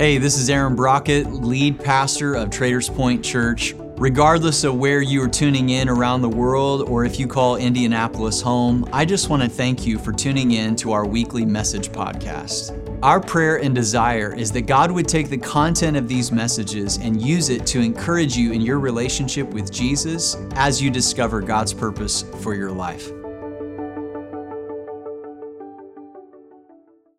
[0.00, 3.74] Hey, this is Aaron Brockett, lead pastor of Traders Point Church.
[3.98, 8.40] Regardless of where you are tuning in around the world or if you call Indianapolis
[8.40, 12.98] home, I just want to thank you for tuning in to our weekly message podcast.
[13.02, 17.20] Our prayer and desire is that God would take the content of these messages and
[17.20, 22.24] use it to encourage you in your relationship with Jesus as you discover God's purpose
[22.40, 23.10] for your life.
[23.10, 23.16] How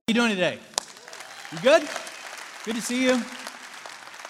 [0.08, 0.58] you doing today?
[1.52, 1.88] You good?
[2.64, 3.20] Good to see you.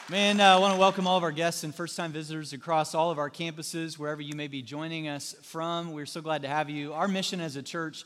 [0.09, 2.95] Man, uh, I want to welcome all of our guests and first time visitors across
[2.95, 5.91] all of our campuses, wherever you may be joining us from.
[5.91, 6.93] We're so glad to have you.
[6.93, 8.05] Our mission as a church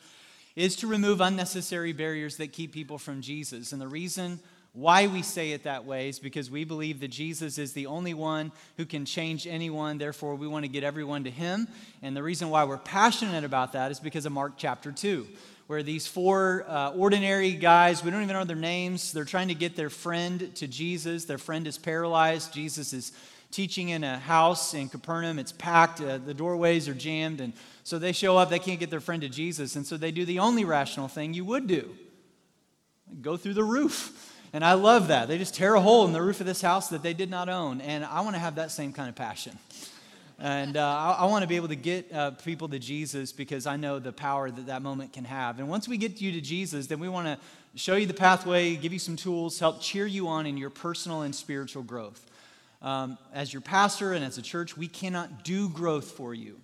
[0.56, 3.72] is to remove unnecessary barriers that keep people from Jesus.
[3.72, 4.40] And the reason
[4.74, 8.16] why we say it that way is because we believe that Jesus is the only
[8.16, 10.00] one who can change anyone.
[10.00, 11.68] Therefore, we want to get everyone to Him.
[12.02, 15.28] And the reason why we're passionate about that is because of Mark chapter 2
[15.68, 19.56] where these four uh, ordinary guys, we don't even know their names, they're trying to
[19.56, 21.26] get their friend to Jesus.
[21.26, 22.54] Their friend is paralyzed.
[22.54, 23.12] Jesus is
[23.52, 25.40] teaching in a house in Capernaum.
[25.40, 27.42] It's packed, uh, the doorways are jammed.
[27.42, 29.76] And so they show up, they can't get their friend to Jesus.
[29.76, 31.96] And so they do the only rational thing you would do
[33.22, 34.32] go through the roof.
[34.54, 35.28] And I love that.
[35.28, 37.50] They just tear a hole in the roof of this house that they did not
[37.50, 37.82] own.
[37.82, 39.58] And I want to have that same kind of passion.
[40.38, 43.66] And uh, I, I want to be able to get uh, people to Jesus because
[43.66, 45.60] I know the power that that moment can have.
[45.60, 47.40] And once we get you to Jesus, then we want to
[47.76, 51.22] show you the pathway, give you some tools, help cheer you on in your personal
[51.22, 52.26] and spiritual growth.
[52.82, 56.60] Um, as your pastor and as a church, we cannot do growth for you.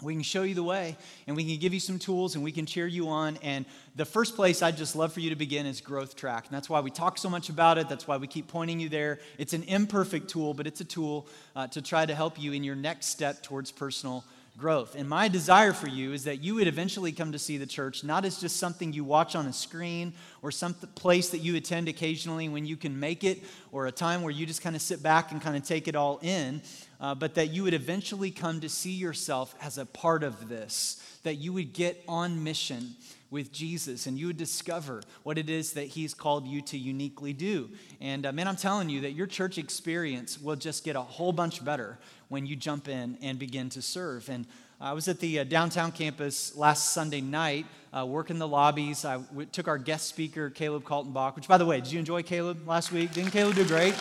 [0.00, 0.96] We can show you the way
[1.26, 3.36] and we can give you some tools and we can cheer you on.
[3.42, 3.64] And
[3.96, 6.46] the first place I'd just love for you to begin is Growth Track.
[6.46, 7.88] And that's why we talk so much about it.
[7.88, 9.18] That's why we keep pointing you there.
[9.38, 11.26] It's an imperfect tool, but it's a tool
[11.56, 14.24] uh, to try to help you in your next step towards personal
[14.58, 14.96] growth.
[14.96, 18.02] And my desire for you is that you would eventually come to see the church
[18.02, 21.88] not as just something you watch on a screen or some place that you attend
[21.88, 25.02] occasionally when you can make it or a time where you just kind of sit
[25.02, 26.60] back and kind of take it all in,
[27.00, 31.02] uh, but that you would eventually come to see yourself as a part of this,
[31.22, 32.96] that you would get on mission
[33.30, 37.32] with Jesus and you would discover what it is that He's called you to uniquely
[37.32, 37.70] do.
[38.00, 41.32] And uh, man, I'm telling you that your church experience will just get a whole
[41.32, 44.28] bunch better when you jump in and begin to serve.
[44.28, 44.46] And
[44.80, 49.04] I was at the uh, downtown campus last Sunday night, uh, working the lobbies.
[49.04, 52.22] I w- took our guest speaker, Caleb Kaltenbach, which, by the way, did you enjoy
[52.22, 53.12] Caleb last week?
[53.12, 53.94] Didn't Caleb do great?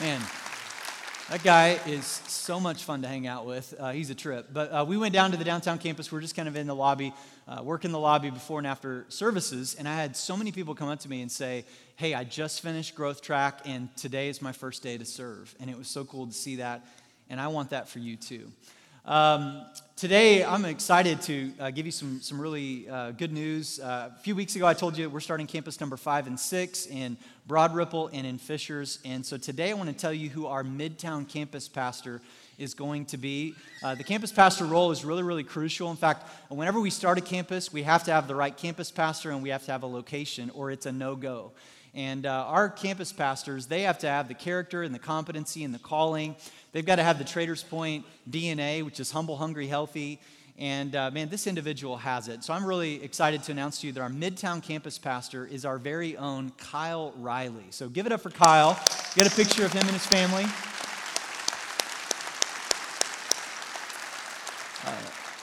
[0.00, 0.20] Man,
[1.30, 3.74] that guy is so much fun to hang out with.
[3.78, 4.48] Uh, he's a trip.
[4.52, 6.12] But uh, we went down to the downtown campus.
[6.12, 7.14] We are just kind of in the lobby,
[7.48, 9.74] uh, working the lobby before and after services.
[9.78, 11.64] And I had so many people come up to me and say,
[11.98, 15.54] Hey, I just finished Growth Track, and today is my first day to serve.
[15.58, 16.84] And it was so cool to see that.
[17.30, 18.52] And I want that for you too.
[19.06, 19.64] Um,
[19.96, 23.80] today, I'm excited to uh, give you some, some really uh, good news.
[23.80, 26.86] Uh, a few weeks ago, I told you we're starting campus number five and six
[26.86, 28.98] in Broad Ripple and in Fishers.
[29.06, 32.20] And so today, I want to tell you who our Midtown campus pastor
[32.58, 33.54] is going to be.
[33.82, 35.90] Uh, the campus pastor role is really, really crucial.
[35.90, 39.30] In fact, whenever we start a campus, we have to have the right campus pastor
[39.30, 41.52] and we have to have a location, or it's a no go.
[41.96, 45.74] And uh, our campus pastors, they have to have the character and the competency and
[45.74, 46.36] the calling
[46.76, 50.20] They've got to have the Traders Point DNA, which is humble, hungry, healthy.
[50.58, 52.44] And uh, man, this individual has it.
[52.44, 55.78] So I'm really excited to announce to you that our Midtown campus pastor is our
[55.78, 57.64] very own Kyle Riley.
[57.70, 58.78] So give it up for Kyle.
[59.14, 60.44] Get a picture of him and his family.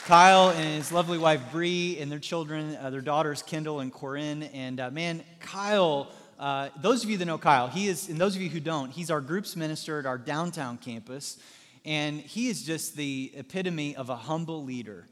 [0.05, 4.43] Kyle and his lovely wife Bree and their children, uh, their daughters Kendall and Corinne.
[4.43, 6.11] And uh, man, Kyle
[6.43, 8.91] uh, those of you that know Kyle, he is, and those of you who don't,
[8.91, 11.37] he's our groups minister at our downtown campus,
[11.85, 15.07] and he is just the epitome of a humble leader.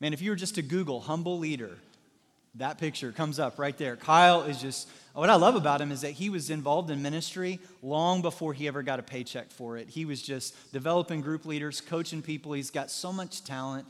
[0.00, 1.78] Man, if you were just to Google humble leader,
[2.56, 3.94] that picture comes up right there.
[3.94, 7.60] Kyle is just, what I love about him is that he was involved in ministry
[7.80, 9.88] long before he ever got a paycheck for it.
[9.88, 12.54] He was just developing group leaders, coaching people.
[12.54, 13.86] He's got so much talent,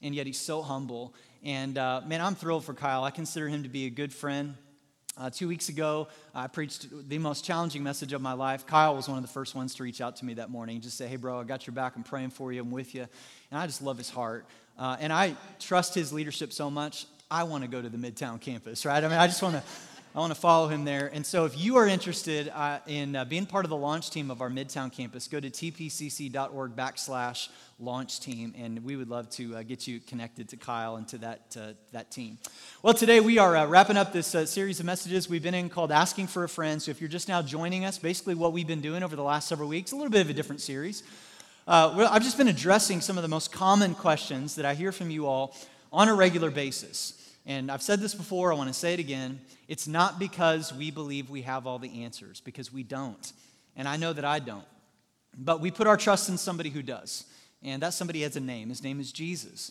[0.00, 1.12] and yet he's so humble.
[1.42, 3.02] And uh, man, I'm thrilled for Kyle.
[3.02, 4.54] I consider him to be a good friend.
[5.18, 8.66] Uh, two weeks ago, I preached the most challenging message of my life.
[8.66, 10.98] Kyle was one of the first ones to reach out to me that morning, just
[10.98, 11.96] say, "Hey, bro, I got your back.
[11.96, 12.60] I'm praying for you.
[12.60, 13.06] I'm with you."
[13.50, 14.46] And I just love his heart,
[14.78, 17.06] uh, and I trust his leadership so much.
[17.30, 19.02] I want to go to the Midtown campus, right?
[19.02, 19.62] I mean, I just want to.
[20.16, 21.10] I want to follow him there.
[21.12, 24.30] And so, if you are interested uh, in uh, being part of the launch team
[24.30, 29.54] of our Midtown campus, go to tpcc.org backslash launch team, and we would love to
[29.56, 32.38] uh, get you connected to Kyle and to that, uh, that team.
[32.82, 35.68] Well, today we are uh, wrapping up this uh, series of messages we've been in
[35.68, 36.80] called Asking for a Friend.
[36.80, 39.48] So if you're just now joining us, basically what we've been doing over the last
[39.48, 41.02] several weeks, a little bit of a different series.
[41.68, 45.26] I've just been addressing some of the most common questions that I hear from you
[45.26, 45.54] all
[45.92, 47.25] on a regular basis.
[47.46, 49.40] And I've said this before, I want to say it again.
[49.68, 53.32] It's not because we believe we have all the answers, because we don't.
[53.76, 54.64] And I know that I don't.
[55.38, 57.24] But we put our trust in somebody who does.
[57.62, 58.68] And that somebody has a name.
[58.68, 59.70] His name is Jesus.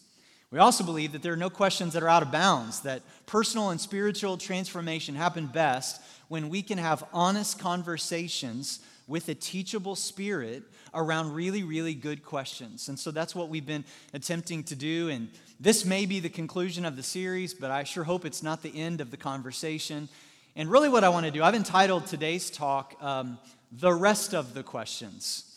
[0.51, 3.71] We also believe that there are no questions that are out of bounds, that personal
[3.71, 10.63] and spiritual transformation happen best when we can have honest conversations with a teachable spirit
[10.95, 12.89] around really, really good questions.
[12.89, 15.09] And so that's what we've been attempting to do.
[15.09, 18.63] And this may be the conclusion of the series, but I sure hope it's not
[18.63, 20.09] the end of the conversation.
[20.55, 23.37] And really, what I want to do, I've entitled today's talk, um,
[23.71, 25.51] The Rest of the Questions.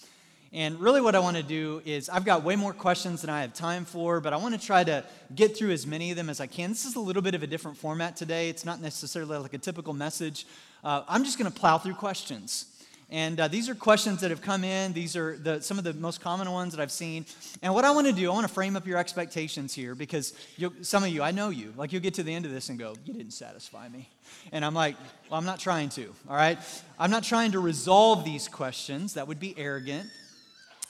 [0.52, 3.42] And really, what I want to do is, I've got way more questions than I
[3.42, 5.04] have time for, but I want to try to
[5.34, 6.70] get through as many of them as I can.
[6.70, 8.48] This is a little bit of a different format today.
[8.48, 10.46] It's not necessarily like a typical message.
[10.82, 12.64] Uh, I'm just going to plow through questions.
[13.10, 14.92] And uh, these are questions that have come in.
[14.92, 17.24] These are the, some of the most common ones that I've seen.
[17.62, 20.34] And what I want to do, I want to frame up your expectations here because
[20.82, 21.72] some of you, I know you.
[21.76, 24.10] Like you'll get to the end of this and go, You didn't satisfy me.
[24.52, 24.96] And I'm like,
[25.30, 26.58] Well, I'm not trying to, all right?
[26.98, 29.14] I'm not trying to resolve these questions.
[29.14, 30.10] That would be arrogant.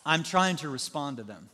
[0.05, 1.49] I'm trying to respond to them.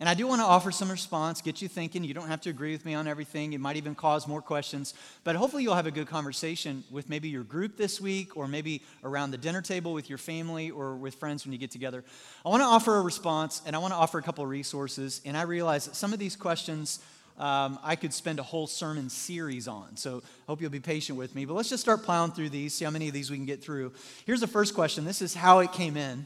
[0.00, 2.02] And I do want to offer some response, get you thinking.
[2.04, 3.52] You don't have to agree with me on everything.
[3.52, 4.94] It might even cause more questions.
[5.24, 8.82] But hopefully, you'll have a good conversation with maybe your group this week, or maybe
[9.04, 12.02] around the dinner table with your family or with friends when you get together.
[12.46, 15.20] I want to offer a response, and I want to offer a couple of resources.
[15.26, 17.00] And I realize that some of these questions
[17.36, 19.98] um, I could spend a whole sermon series on.
[19.98, 21.44] So, hope you'll be patient with me.
[21.44, 23.62] But let's just start plowing through these, see how many of these we can get
[23.62, 23.92] through.
[24.24, 26.24] Here's the first question this is how it came in.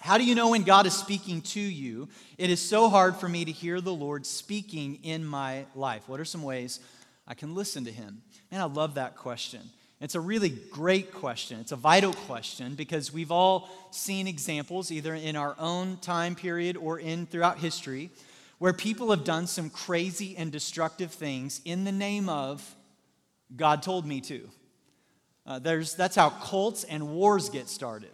[0.00, 2.08] How do you know when God is speaking to you?
[2.38, 6.08] It is so hard for me to hear the Lord speaking in my life.
[6.08, 6.80] What are some ways
[7.28, 8.22] I can listen to Him?
[8.50, 9.60] Man, I love that question.
[10.00, 11.60] It's a really great question.
[11.60, 16.78] It's a vital question because we've all seen examples, either in our own time period
[16.78, 18.08] or in throughout history,
[18.56, 22.74] where people have done some crazy and destructive things in the name of
[23.54, 24.48] God told me to.
[25.46, 28.12] Uh, there's, that's how cults and wars get started.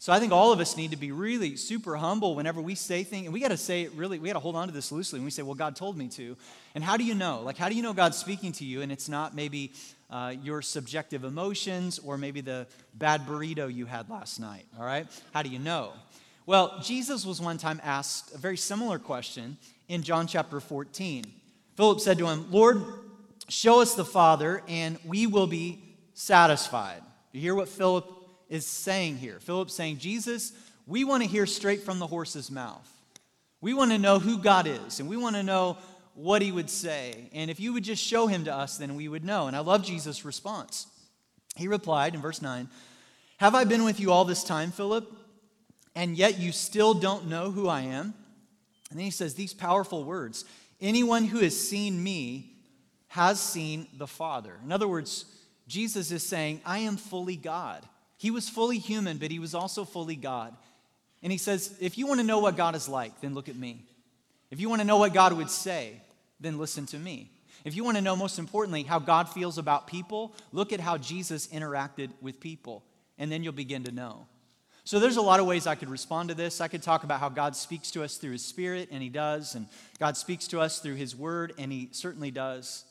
[0.00, 3.02] So I think all of us need to be really super humble whenever we say
[3.02, 4.92] things, and we got to say it really, we got to hold on to this
[4.92, 5.18] loosely.
[5.18, 6.36] And we say, well, God told me to.
[6.76, 7.40] And how do you know?
[7.42, 9.72] Like, how do you know God's speaking to you and it's not maybe
[10.08, 14.66] uh, your subjective emotions or maybe the bad burrito you had last night?
[14.78, 15.08] All right?
[15.34, 15.92] How do you know?
[16.46, 19.56] Well, Jesus was one time asked a very similar question
[19.88, 21.24] in John chapter 14.
[21.74, 22.84] Philip said to him, Lord,
[23.48, 25.82] show us the Father, and we will be
[26.14, 27.02] satisfied.
[27.32, 28.17] You hear what Philip
[28.48, 29.38] is saying here.
[29.40, 30.52] Philip's saying, Jesus,
[30.86, 32.88] we want to hear straight from the horse's mouth.
[33.60, 35.78] We want to know who God is, and we want to know
[36.14, 37.28] what he would say.
[37.32, 39.46] And if you would just show him to us, then we would know.
[39.46, 40.86] And I love Jesus' response.
[41.56, 42.68] He replied in verse 9
[43.38, 45.12] Have I been with you all this time, Philip?
[45.94, 48.14] And yet you still don't know who I am?
[48.90, 50.44] And then he says these powerful words
[50.80, 52.52] Anyone who has seen me
[53.08, 54.54] has seen the Father.
[54.64, 55.24] In other words,
[55.66, 57.84] Jesus is saying, I am fully God.
[58.18, 60.54] He was fully human, but he was also fully God.
[61.22, 63.56] And he says, if you want to know what God is like, then look at
[63.56, 63.84] me.
[64.50, 66.02] If you want to know what God would say,
[66.40, 67.30] then listen to me.
[67.64, 70.96] If you want to know, most importantly, how God feels about people, look at how
[70.98, 72.84] Jesus interacted with people,
[73.18, 74.26] and then you'll begin to know.
[74.84, 76.60] So there's a lot of ways I could respond to this.
[76.60, 79.54] I could talk about how God speaks to us through his spirit, and he does,
[79.54, 79.66] and
[79.98, 82.84] God speaks to us through his word, and he certainly does.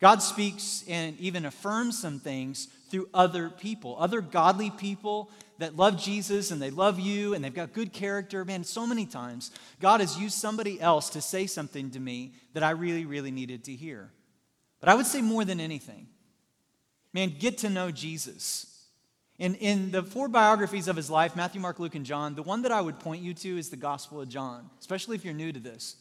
[0.00, 6.00] God speaks and even affirms some things through other people, other godly people that love
[6.00, 8.44] Jesus and they love you and they've got good character.
[8.44, 12.62] Man, so many times God has used somebody else to say something to me that
[12.62, 14.10] I really, really needed to hear.
[14.80, 16.06] But I would say more than anything,
[17.12, 18.66] man, get to know Jesus.
[19.38, 22.62] In, in the four biographies of his life Matthew, Mark, Luke, and John the one
[22.62, 25.52] that I would point you to is the Gospel of John, especially if you're new
[25.52, 25.96] to this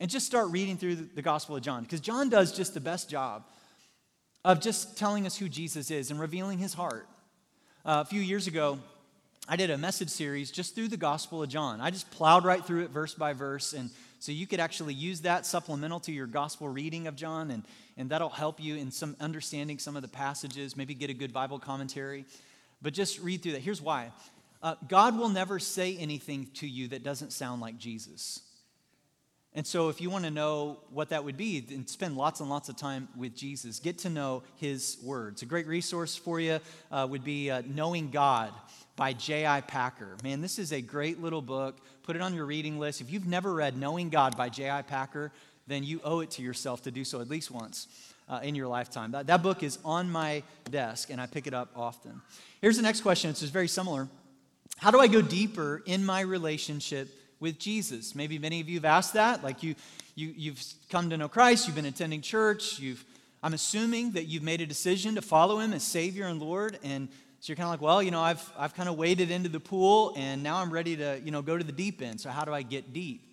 [0.00, 3.10] and just start reading through the Gospel of John because John does just the best
[3.10, 3.44] job
[4.48, 7.06] of just telling us who Jesus is and revealing his heart.
[7.84, 8.78] Uh, a few years ago,
[9.46, 11.82] I did a message series just through the Gospel of John.
[11.82, 13.74] I just plowed right through it verse by verse.
[13.74, 13.90] And
[14.20, 17.62] so you could actually use that supplemental to your gospel reading of John, and,
[17.98, 21.34] and that'll help you in some understanding some of the passages, maybe get a good
[21.34, 22.24] Bible commentary.
[22.80, 23.60] But just read through that.
[23.60, 24.12] Here's why
[24.62, 28.40] uh, God will never say anything to you that doesn't sound like Jesus.
[29.54, 32.50] And so, if you want to know what that would be, then spend lots and
[32.50, 33.80] lots of time with Jesus.
[33.80, 35.42] Get to know his words.
[35.42, 36.60] A great resource for you
[36.92, 38.52] uh, would be uh, Knowing God
[38.94, 39.62] by J.I.
[39.62, 40.16] Packer.
[40.22, 41.78] Man, this is a great little book.
[42.02, 43.00] Put it on your reading list.
[43.00, 44.82] If you've never read Knowing God by J.I.
[44.82, 45.32] Packer,
[45.66, 47.88] then you owe it to yourself to do so at least once
[48.28, 49.12] uh, in your lifetime.
[49.12, 52.20] That, that book is on my desk, and I pick it up often.
[52.60, 53.30] Here's the next question.
[53.30, 54.08] It's just very similar.
[54.76, 57.08] How do I go deeper in my relationship
[57.40, 58.14] with Jesus.
[58.14, 59.44] Maybe many of you have asked that.
[59.44, 59.74] Like you,
[60.14, 63.04] you, you've come to know Christ, you've been attending church, you've
[63.42, 66.78] I'm assuming that you've made a decision to follow him as Savior and Lord.
[66.82, 67.08] And
[67.40, 69.60] so you're kind of like, well, you know, I've, I've kind of waded into the
[69.60, 72.20] pool and now I'm ready to, you know, go to the deep end.
[72.20, 73.32] So how do I get deep?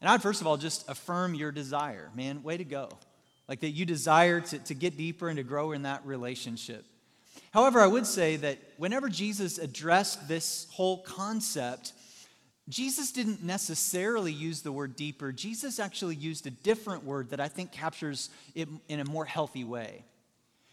[0.00, 2.10] And I'd first of all just affirm your desire.
[2.14, 2.88] Man, way to go.
[3.48, 6.84] Like that you desire to, to get deeper and to grow in that relationship.
[7.52, 11.92] However, I would say that whenever Jesus addressed this whole concept,
[12.68, 15.30] Jesus didn't necessarily use the word deeper.
[15.30, 19.62] Jesus actually used a different word that I think captures it in a more healthy
[19.62, 20.04] way.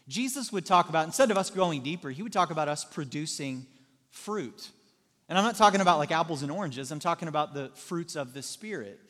[0.08, 3.66] Jesus would talk about, instead of us growing deeper, he would talk about us producing
[4.10, 4.70] fruit.
[5.28, 8.34] And I'm not talking about like apples and oranges, I'm talking about the fruits of
[8.34, 9.00] the Spirit.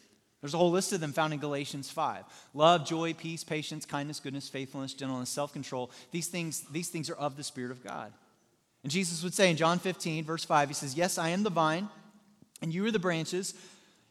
[0.40, 2.22] There's a whole list of them found in Galatians 5.
[2.52, 5.90] Love, joy, peace, patience, kindness, goodness, faithfulness, gentleness, self-control.
[6.10, 8.12] These things, these things are of the Spirit of God.
[8.82, 11.50] And Jesus would say in John 15, verse 5, he says, Yes, I am the
[11.50, 11.88] vine,
[12.64, 13.52] and you are the branches.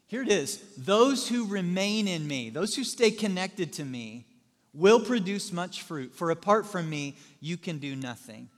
[0.05, 0.63] Here it is.
[0.77, 4.27] Those who remain in me, those who stay connected to me,
[4.75, 6.13] will produce much fruit.
[6.13, 8.49] For apart from me, you can do nothing.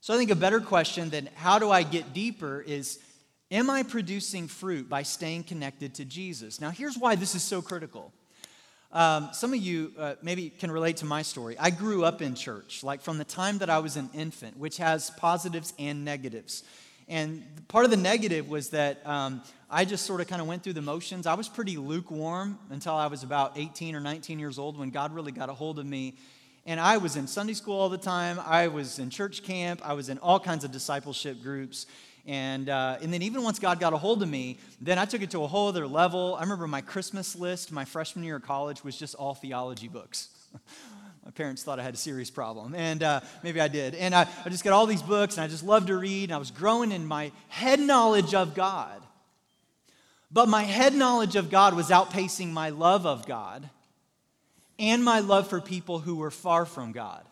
[0.00, 3.00] So I think a better question than how do I get deeper is
[3.50, 6.60] Am I producing fruit by staying connected to Jesus?
[6.60, 8.12] Now, here's why this is so critical.
[8.92, 11.56] Um, some of you uh, maybe can relate to my story.
[11.58, 14.78] I grew up in church, like from the time that I was an infant, which
[14.78, 16.64] has positives and negatives.
[17.08, 20.62] And part of the negative was that um, I just sort of kind of went
[20.62, 21.26] through the motions.
[21.26, 25.14] I was pretty lukewarm until I was about 18 or 19 years old when God
[25.14, 26.14] really got a hold of me.
[26.66, 28.40] And I was in Sunday school all the time.
[28.44, 29.80] I was in church camp.
[29.84, 31.86] I was in all kinds of discipleship groups.
[32.26, 35.22] And, uh, and then even once God got a hold of me, then I took
[35.22, 36.34] it to a whole other level.
[36.34, 40.28] I remember my Christmas list, my freshman year of college, was just all theology books.
[41.26, 43.96] my parents thought I had a serious problem, and uh, maybe I did.
[43.96, 46.32] And I, I just got all these books, and I just loved to read, and
[46.32, 49.02] I was growing in my head knowledge of God.
[50.30, 53.68] But my head knowledge of God was outpacing my love of God
[54.78, 57.24] and my love for people who were far from God.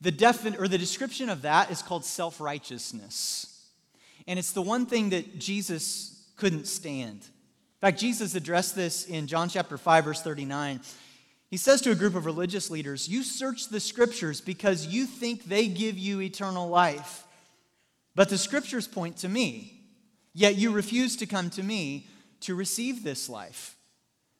[0.00, 3.66] The, defin- or the description of that is called self righteousness.
[4.26, 7.20] And it's the one thing that Jesus couldn't stand.
[7.20, 10.80] In fact, Jesus addressed this in John chapter 5, verse 39.
[11.48, 15.44] He says to a group of religious leaders, You search the scriptures because you think
[15.44, 17.24] they give you eternal life.
[18.14, 19.80] But the scriptures point to me,
[20.32, 22.06] yet you refuse to come to me
[22.40, 23.76] to receive this life.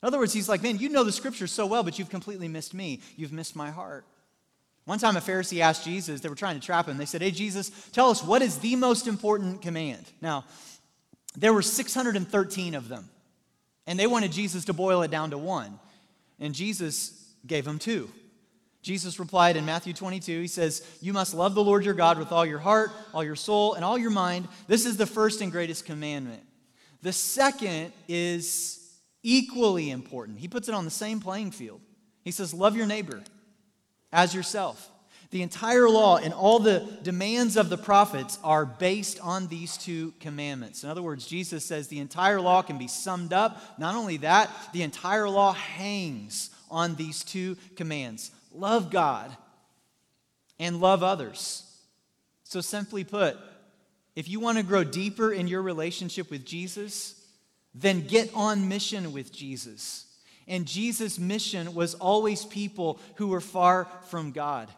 [0.03, 2.49] In other words, he's like, Man, you know the scriptures so well, but you've completely
[2.49, 3.01] missed me.
[3.17, 4.05] You've missed my heart.
[4.85, 6.97] One time a Pharisee asked Jesus, they were trying to trap him.
[6.97, 10.05] They said, Hey, Jesus, tell us what is the most important command?
[10.21, 10.45] Now,
[11.37, 13.09] there were 613 of them,
[13.87, 15.79] and they wanted Jesus to boil it down to one.
[16.39, 18.11] And Jesus gave them two.
[18.83, 22.31] Jesus replied in Matthew 22, he says, You must love the Lord your God with
[22.31, 24.47] all your heart, all your soul, and all your mind.
[24.69, 26.43] This is the first and greatest commandment.
[27.03, 30.39] The second is equally important.
[30.39, 31.81] He puts it on the same playing field.
[32.23, 33.23] He says, Love your neighbor
[34.13, 34.89] as yourself.
[35.31, 40.13] The entire law and all the demands of the prophets are based on these two
[40.21, 40.85] commandments.
[40.85, 43.61] In other words, Jesus says the entire law can be summed up.
[43.79, 49.37] Not only that, the entire law hangs on these two commands love God
[50.59, 51.63] and love others.
[52.45, 53.37] So, simply put,
[54.15, 57.21] if you want to grow deeper in your relationship with Jesus,
[57.75, 60.07] then get on mission with Jesus.
[60.49, 64.69] And Jesus' mission was always people who were far from God.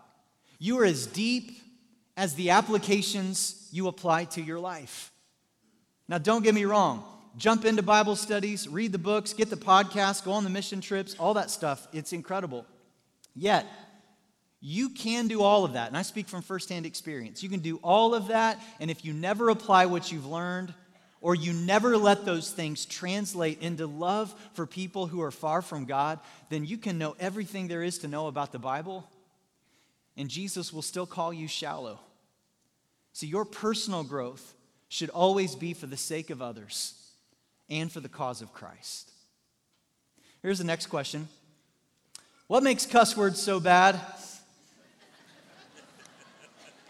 [0.59, 1.61] You are as deep
[2.17, 5.13] as the applications you apply to your life.
[6.09, 7.05] Now, don't get me wrong.
[7.37, 11.15] Jump into Bible studies, read the books, get the podcasts, go on the mission trips,
[11.19, 11.87] all that stuff.
[11.93, 12.67] It's incredible.
[13.37, 13.67] Yet,
[14.61, 15.87] you can do all of that.
[15.87, 17.43] And I speak from firsthand experience.
[17.43, 20.75] You can do all of that, and if you never apply what you've learned,
[21.21, 25.85] or you never let those things translate into love for people who are far from
[25.85, 29.09] God, then you can know everything there is to know about the Bible,
[30.19, 32.01] and Jesus will still call you shallow.
[33.13, 34.55] See, your personal growth
[34.89, 36.95] should always be for the sake of others
[37.71, 39.13] and for the cause of Christ.
[40.43, 41.29] Here's the next question
[42.49, 43.99] What makes cuss words so bad?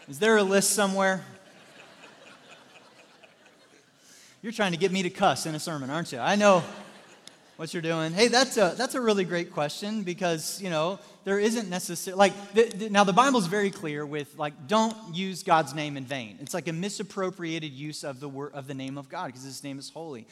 [0.09, 1.23] Is there a list somewhere?
[4.41, 6.17] You're trying to get me to cuss in a sermon, aren't you?
[6.17, 6.63] I know
[7.59, 8.13] what you're doing.
[8.13, 12.53] Hey, that's a, that's a really great question because, you know, there isn't necessarily, like,
[12.53, 16.37] the, the, now the Bible's very clear with, like, don't use God's name in vain.
[16.39, 19.61] It's like a misappropriated use of the, word, of the name of God because his
[19.61, 20.25] name is holy.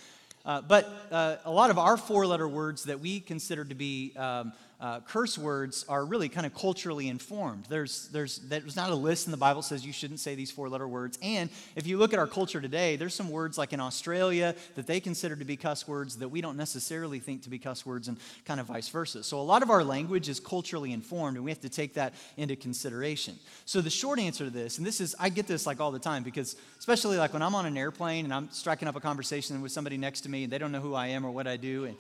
[0.46, 4.14] Uh, but uh, a lot of our four letter words that we consider to be
[4.16, 7.66] um, uh, curse words are really kind of culturally informed.
[7.68, 10.70] There's, there's, there's not a list in the Bible says you shouldn't say these four
[10.70, 11.18] letter words.
[11.24, 14.86] And if you look at our culture today, there's some words like in Australia that
[14.86, 18.08] they consider to be cuss words that we don't necessarily think to be cuss words,
[18.08, 19.24] and kind of vice versa.
[19.24, 22.14] So a lot of our language is culturally informed, and we have to take that
[22.38, 23.36] into consideration.
[23.66, 26.00] So the short answer to this, and this is, I get this like all the
[26.00, 29.60] time because, especially like when I'm on an airplane and I'm striking up a conversation
[29.62, 31.58] with somebody next to me and they don't know who I am or what I
[31.58, 31.98] do, and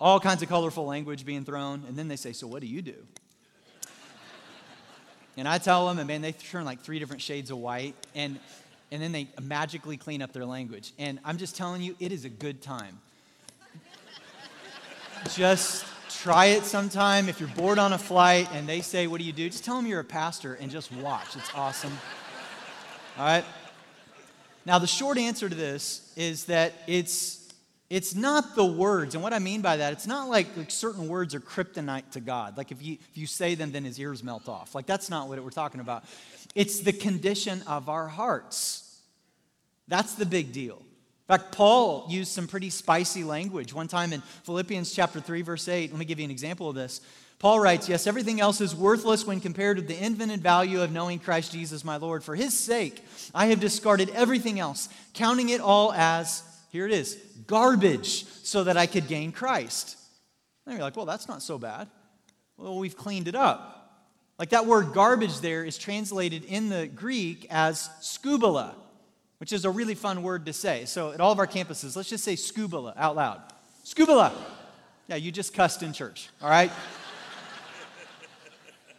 [0.00, 2.82] all kinds of colorful language being thrown, and then they say, So what do you
[2.82, 2.94] do?
[5.36, 8.38] and I tell them, and man, they turn like three different shades of white, and,
[8.90, 10.92] and then they magically clean up their language.
[10.98, 12.98] And I'm just telling you, it is a good time.
[15.34, 17.28] just try it sometime.
[17.28, 19.48] If you're bored on a flight and they say, What do you do?
[19.50, 21.36] Just tell them you're a pastor and just watch.
[21.36, 21.92] It's awesome.
[23.18, 23.44] All right?
[24.66, 27.39] Now, the short answer to this is that it's
[27.90, 29.16] it's not the words.
[29.16, 32.20] And what I mean by that, it's not like, like, certain words are kryptonite to
[32.20, 32.56] God.
[32.56, 34.76] Like if you, if you say them, then his ears melt off.
[34.76, 36.04] Like that's not what we're talking about.
[36.54, 39.00] It's the condition of our hearts.
[39.88, 40.76] That's the big deal.
[40.76, 45.68] In fact, Paul used some pretty spicy language one time in Philippians chapter 3, verse
[45.68, 45.90] 8.
[45.90, 47.00] Let me give you an example of this.
[47.40, 51.18] Paul writes, Yes, everything else is worthless when compared with the infinite value of knowing
[51.18, 52.22] Christ Jesus my Lord.
[52.22, 53.04] For his sake,
[53.34, 57.18] I have discarded everything else, counting it all as here it is
[57.50, 59.96] garbage so that I could gain Christ.
[60.64, 61.88] And you're like, well, that's not so bad.
[62.56, 63.76] Well, we've cleaned it up.
[64.38, 68.74] Like that word garbage there is translated in the Greek as skubala,
[69.38, 70.84] which is a really fun word to say.
[70.84, 73.42] So at all of our campuses, let's just say skubala out loud.
[73.84, 74.32] Skubala.
[75.08, 76.70] Yeah, you just cussed in church, all right?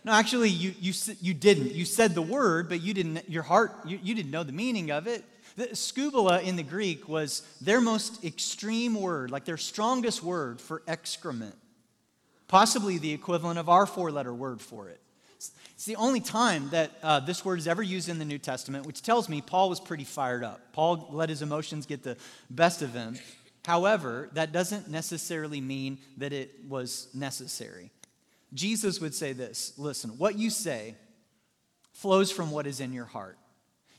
[0.04, 1.74] No, actually, you, you, you didn't.
[1.74, 4.90] You said the word, but you didn't, your heart, you, you didn't know the meaning
[4.90, 5.24] of it.
[5.56, 11.56] The, in the Greek was their most extreme word, like their strongest word for excrement.
[12.48, 15.00] Possibly the equivalent of our four letter word for it.
[15.82, 18.86] It's the only time that uh, this word is ever used in the New Testament,
[18.86, 20.62] which tells me Paul was pretty fired up.
[20.74, 22.18] Paul let his emotions get the
[22.50, 23.18] best of him.
[23.66, 27.90] However, that doesn't necessarily mean that it was necessary.
[28.54, 30.96] Jesus would say this listen, what you say
[31.94, 33.38] flows from what is in your heart.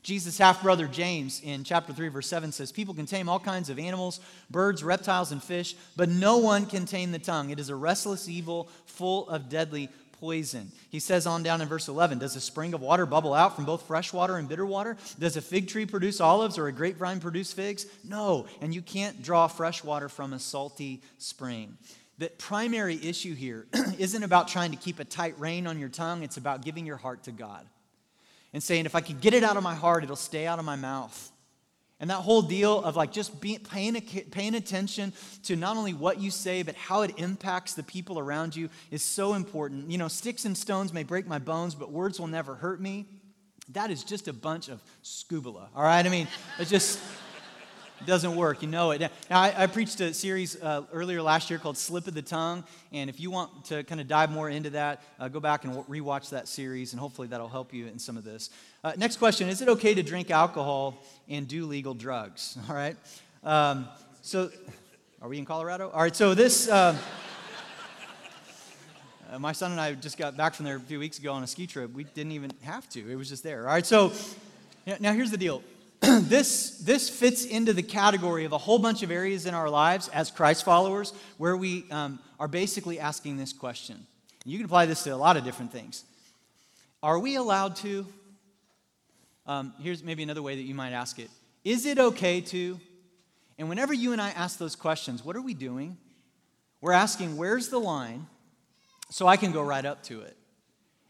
[0.03, 3.69] Jesus' half brother James in chapter 3, verse 7 says, People can tame all kinds
[3.69, 4.19] of animals,
[4.51, 7.49] birds, reptiles, and fish, but no one can tame the tongue.
[7.51, 9.87] It is a restless evil full of deadly
[10.19, 10.73] poison.
[10.89, 13.63] He says on down in verse 11 Does a spring of water bubble out from
[13.63, 14.97] both fresh water and bitter water?
[15.19, 17.85] Does a fig tree produce olives or a grapevine produce figs?
[18.03, 21.77] No, and you can't draw fresh water from a salty spring.
[22.17, 26.23] The primary issue here isn't about trying to keep a tight rein on your tongue,
[26.23, 27.65] it's about giving your heart to God
[28.53, 30.65] and saying, if I can get it out of my heart, it'll stay out of
[30.65, 31.31] my mouth.
[31.99, 35.13] And that whole deal of like just paying, paying attention
[35.43, 39.01] to not only what you say, but how it impacts the people around you is
[39.01, 39.89] so important.
[39.89, 43.05] You know, sticks and stones may break my bones, but words will never hurt me.
[43.69, 46.05] That is just a bunch of skubala, all right?
[46.05, 46.27] I mean,
[46.59, 46.99] it's just
[48.05, 48.61] doesn't work.
[48.61, 49.01] You know it.
[49.01, 49.09] Now,
[49.41, 52.63] I, I preached a series uh, earlier last year called Slip of the Tongue.
[52.91, 55.73] And if you want to kind of dive more into that, uh, go back and
[55.85, 58.49] rewatch that series, and hopefully that'll help you in some of this.
[58.83, 62.57] Uh, next question Is it okay to drink alcohol and do legal drugs?
[62.69, 62.97] All right.
[63.43, 63.87] Um,
[64.21, 64.49] so,
[65.21, 65.89] are we in Colorado?
[65.89, 66.15] All right.
[66.15, 66.69] So, this.
[66.69, 66.97] Um,
[69.33, 71.41] uh, my son and I just got back from there a few weeks ago on
[71.41, 71.91] a ski trip.
[71.91, 73.67] We didn't even have to, it was just there.
[73.67, 74.13] All right, so
[74.99, 75.63] now here's the deal
[76.23, 80.09] this, this fits into the category of a whole bunch of areas in our lives
[80.09, 84.05] as Christ followers where we um, are basically asking this question.
[84.43, 86.03] You can apply this to a lot of different things.
[87.01, 88.05] Are we allowed to?
[89.45, 91.29] Um, here's maybe another way that you might ask it
[91.63, 92.79] Is it okay to?
[93.57, 95.95] And whenever you and I ask those questions, what are we doing?
[96.81, 98.27] We're asking, where's the line
[99.09, 100.35] so I can go right up to it?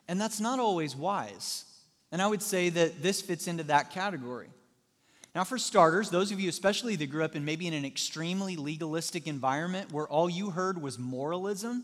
[0.07, 1.65] And that's not always wise.
[2.11, 4.49] And I would say that this fits into that category.
[5.35, 8.55] Now, for starters, those of you especially that grew up in maybe in an extremely
[8.55, 11.83] legalistic environment where all you heard was moralism,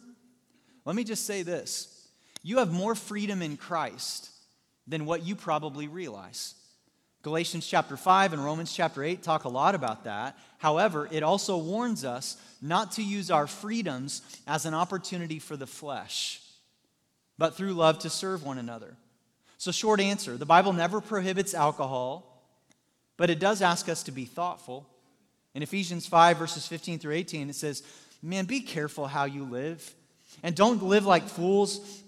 [0.85, 2.07] let me just say this.
[2.43, 4.29] You have more freedom in Christ
[4.88, 6.53] than what you probably realize.
[7.21, 10.38] Galatians chapter 5 and Romans chapter 8 talk a lot about that.
[10.59, 15.67] However, it also warns us not to use our freedoms as an opportunity for the
[15.67, 16.39] flesh,
[17.38, 18.95] but through love to serve one another.
[19.57, 22.28] So, short answer the Bible never prohibits alcohol
[23.19, 24.88] but it does ask us to be thoughtful.
[25.53, 27.84] In Ephesians 5, verses 15 through 18, it says,
[28.23, 29.93] Man, be careful how you live.
[30.41, 32.01] And don't live like fools,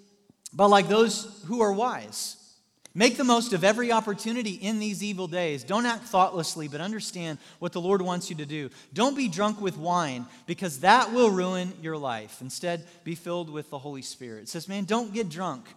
[0.54, 2.38] but like those who are wise.
[2.94, 5.66] Make the most of every opportunity in these evil days.
[5.66, 8.70] Don't act thoughtlessly, but understand what the Lord wants you to do.
[8.94, 12.40] Don't be drunk with wine, because that will ruin your life.
[12.40, 14.44] Instead, be filled with the Holy Spirit.
[14.44, 15.68] It says, man, don't get drunk.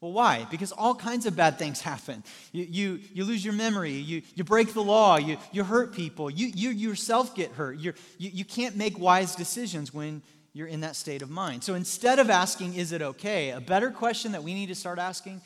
[0.00, 0.46] Well, why?
[0.50, 2.22] Because all kinds of bad things happen.
[2.52, 6.28] You, you, you lose your memory, you, you break the law, you, you hurt people,
[6.30, 7.78] you, you yourself get hurt.
[7.78, 11.64] You're, you, you can't make wise decisions when you're in that state of mind.
[11.64, 14.98] So instead of asking, is it okay, a better question that we need to start
[14.98, 15.40] asking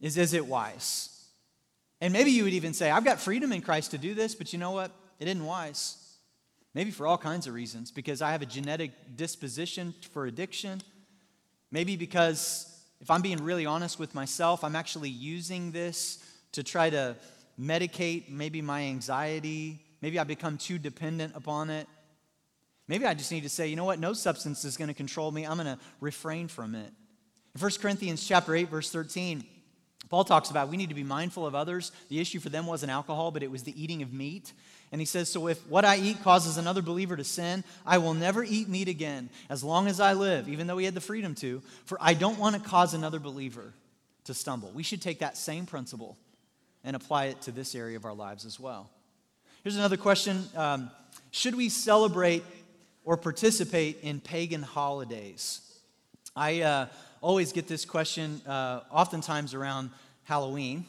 [0.00, 1.08] is is it wise?
[2.00, 4.52] And maybe you would even say, I've got freedom in Christ to do this, but
[4.52, 4.90] you know what?
[5.20, 5.96] It isn't wise.
[6.74, 10.80] Maybe for all kinds of reasons, because I have a genetic disposition for addiction.
[11.70, 12.66] Maybe because,
[13.02, 17.16] if I'm being really honest with myself, I'm actually using this to try to
[17.60, 19.80] medicate maybe my anxiety.
[20.00, 21.88] Maybe I become too dependent upon it.
[22.86, 23.98] Maybe I just need to say, you know what?
[23.98, 25.44] No substance is going to control me.
[25.44, 26.92] I'm going to refrain from it.
[27.54, 29.44] In 1 Corinthians chapter 8, verse 13,
[30.08, 31.90] Paul talks about we need to be mindful of others.
[32.08, 34.52] The issue for them wasn't alcohol, but it was the eating of meat.
[34.92, 38.14] And he says, So if what I eat causes another believer to sin, I will
[38.14, 41.34] never eat meat again as long as I live, even though he had the freedom
[41.36, 43.72] to, for I don't want to cause another believer
[44.24, 44.70] to stumble.
[44.74, 46.18] We should take that same principle
[46.84, 48.90] and apply it to this area of our lives as well.
[49.64, 50.90] Here's another question um,
[51.30, 52.44] Should we celebrate
[53.04, 55.60] or participate in pagan holidays?
[56.36, 56.86] I uh,
[57.20, 59.90] always get this question, uh, oftentimes around
[60.24, 60.84] Halloween.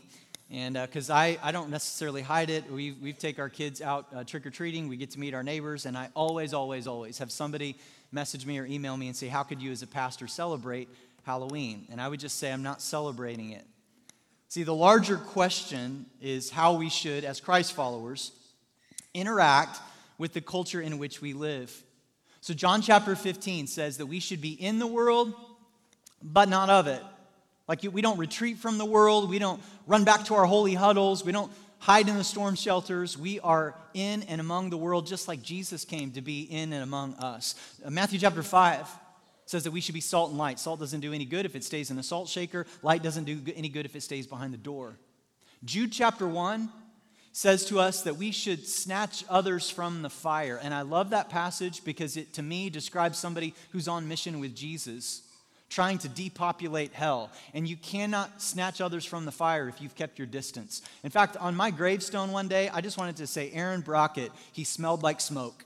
[0.54, 4.06] And because uh, I, I don't necessarily hide it, we, we take our kids out
[4.16, 7.18] uh, trick or treating, we get to meet our neighbors, and I always, always, always
[7.18, 7.76] have somebody
[8.12, 10.90] message me or email me and say, How could you as a pastor celebrate
[11.24, 11.88] Halloween?
[11.90, 13.66] And I would just say, I'm not celebrating it.
[14.48, 18.32] See, the larger question is how we should, as Christ followers,
[19.16, 19.80] interact
[20.20, 21.76] with the culture in which we live.
[22.42, 25.34] So, John chapter 15 says that we should be in the world,
[26.22, 27.02] but not of it.
[27.68, 31.24] Like we don't retreat from the world, we don't run back to our holy huddles,
[31.24, 31.52] we don't
[31.84, 33.18] hide in the storm shelters.
[33.18, 36.82] We are in and among the world just like Jesus came to be in and
[36.82, 37.56] among us.
[37.84, 38.88] Uh, Matthew chapter 5
[39.46, 40.60] says that we should be salt and light.
[40.60, 43.42] Salt doesn't do any good if it stays in a salt shaker, light doesn't do
[43.54, 44.98] any good if it stays behind the door.
[45.66, 46.70] Jude chapter 1
[47.34, 50.58] says to us that we should snatch others from the fire.
[50.64, 54.56] And I love that passage because it, to me, describes somebody who's on mission with
[54.56, 55.24] Jesus
[55.74, 57.32] trying to depopulate hell.
[57.54, 60.82] And you cannot snatch others from the fire if you've kept your distance.
[61.04, 64.64] In fact, on my gravestone one day, I just wanted to say, Aaron Brockett, he
[64.64, 65.66] smelled like smoke.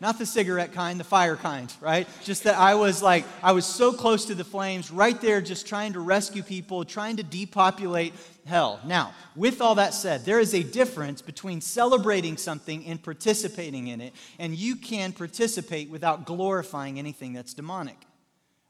[0.00, 2.06] Not the cigarette kind, the fire kind, right?
[2.22, 5.66] Just that I was like, I was so close to the flames, right there, just
[5.66, 8.14] trying to rescue people, trying to depopulate
[8.46, 8.78] hell.
[8.86, 14.00] Now, with all that said, there is a difference between celebrating something and participating in
[14.00, 17.98] it, and you can participate without glorifying anything that's demonic.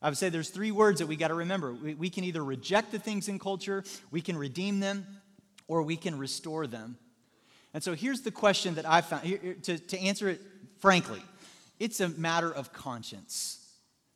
[0.00, 1.74] I would say there's three words that we got to remember.
[1.74, 5.06] We, we can either reject the things in culture, we can redeem them,
[5.66, 6.96] or we can restore them.
[7.74, 10.40] And so here's the question that I found here, to, to answer it
[10.80, 11.22] frankly,
[11.78, 13.58] it's a matter of conscience.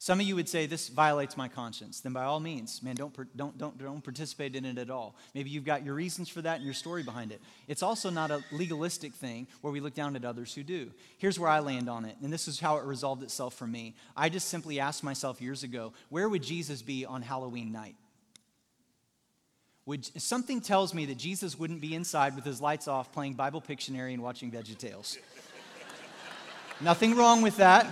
[0.02, 2.00] Some of you would say this violates my conscience.
[2.00, 5.14] Then by all means, man, don't, don't, don't, don't participate in it at all.
[5.32, 7.40] Maybe you've got your reasons for that and your story behind it.
[7.68, 10.90] It's also not a legalistic thing where we look down at others who do.
[11.18, 13.94] Here's where I land on it, and this is how it resolved itself for me.
[14.16, 17.94] I just simply asked myself years ago, where would Jesus be on Halloween night?
[19.86, 23.60] Would, something tells me that Jesus wouldn't be inside with his lights off playing Bible
[23.60, 25.16] Pictionary and watching VeggieTales.
[26.82, 27.86] Nothing wrong with that.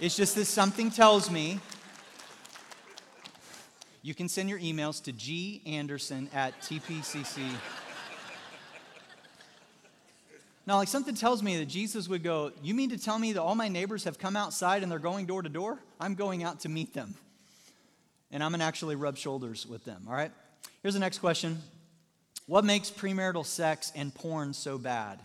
[0.00, 1.60] It's just that something tells me
[4.00, 7.46] you can send your emails to G Anderson at TPCC.
[10.66, 13.42] now, like something tells me that Jesus would go, You mean to tell me that
[13.42, 15.78] all my neighbors have come outside and they're going door to door?
[16.00, 17.16] I'm going out to meet them.
[18.30, 20.32] And I'm going to actually rub shoulders with them, all right?
[20.82, 21.60] Here's the next question
[22.46, 25.20] What makes premarital sex and porn so bad?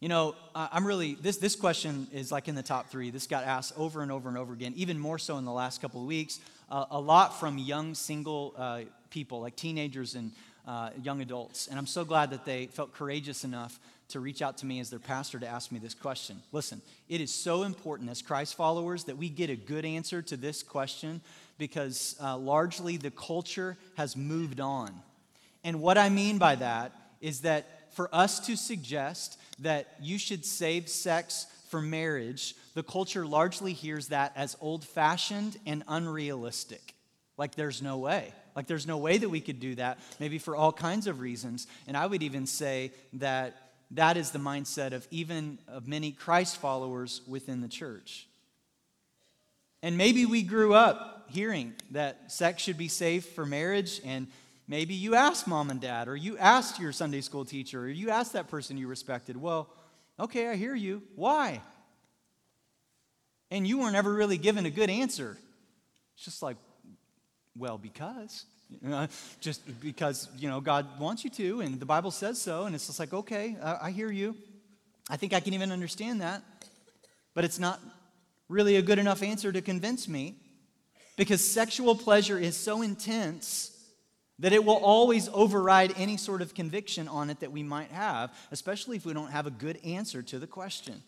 [0.00, 3.10] You know, I'm really, this, this question is like in the top three.
[3.10, 5.82] This got asked over and over and over again, even more so in the last
[5.82, 6.38] couple of weeks.
[6.70, 10.30] Uh, a lot from young single uh, people, like teenagers and
[10.68, 11.66] uh, young adults.
[11.66, 13.80] And I'm so glad that they felt courageous enough
[14.10, 16.40] to reach out to me as their pastor to ask me this question.
[16.52, 20.36] Listen, it is so important as Christ followers that we get a good answer to
[20.36, 21.20] this question
[21.58, 24.94] because uh, largely the culture has moved on.
[25.64, 30.44] And what I mean by that is that for us to suggest that you should
[30.44, 36.94] save sex for marriage, the culture largely hears that as old fashioned and unrealistic.
[37.36, 38.32] Like there's no way.
[38.56, 41.66] Like there's no way that we could do that, maybe for all kinds of reasons.
[41.86, 43.56] And I would even say that
[43.92, 48.26] that is the mindset of even of many Christ followers within the church.
[49.82, 54.26] And maybe we grew up hearing that sex should be safe for marriage, and
[54.68, 58.10] maybe you asked mom and dad, or you asked your Sunday school teacher, or you
[58.10, 59.68] asked that person you respected, well,
[60.20, 61.02] okay, I hear you.
[61.16, 61.60] Why?
[63.50, 65.36] And you weren't ever really given a good answer.
[66.14, 66.58] It's just like,
[67.56, 68.44] well, because.
[69.40, 72.86] Just because, you know, God wants you to, and the Bible says so, and it's
[72.86, 74.36] just like, okay, I, I hear you.
[75.08, 76.42] I think I can even understand that.
[77.32, 77.80] But it's not
[78.46, 80.34] really a good enough answer to convince me
[81.16, 83.77] because sexual pleasure is so intense
[84.38, 88.32] that it will always override any sort of conviction on it that we might have,
[88.50, 91.02] especially if we don't have a good answer to the question.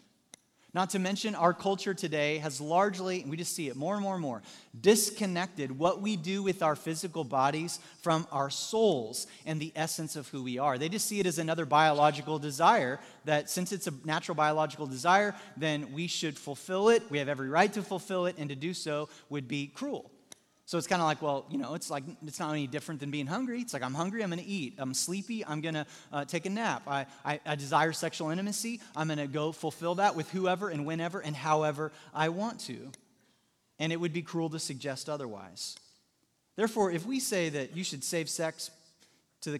[0.72, 4.02] Not to mention, our culture today has largely, and we just see it more and
[4.02, 4.40] more and more,
[4.80, 10.28] disconnected what we do with our physical bodies from our souls and the essence of
[10.28, 10.78] who we are.
[10.78, 15.34] They just see it as another biological desire that since it's a natural biological desire,
[15.56, 17.02] then we should fulfill it.
[17.10, 20.08] We have every right to fulfill it, and to do so would be cruel.
[20.70, 23.10] So it's kind of like, well, you know, it's like, it's not any different than
[23.10, 23.60] being hungry.
[23.60, 24.74] It's like, I'm hungry, I'm going to eat.
[24.78, 26.84] I'm sleepy, I'm going to uh, take a nap.
[26.86, 30.86] I, I, I desire sexual intimacy, I'm going to go fulfill that with whoever and
[30.86, 32.92] whenever and however I want to.
[33.80, 35.74] And it would be cruel to suggest otherwise.
[36.54, 38.70] Therefore, if we say that you should save sex
[39.40, 39.58] to the,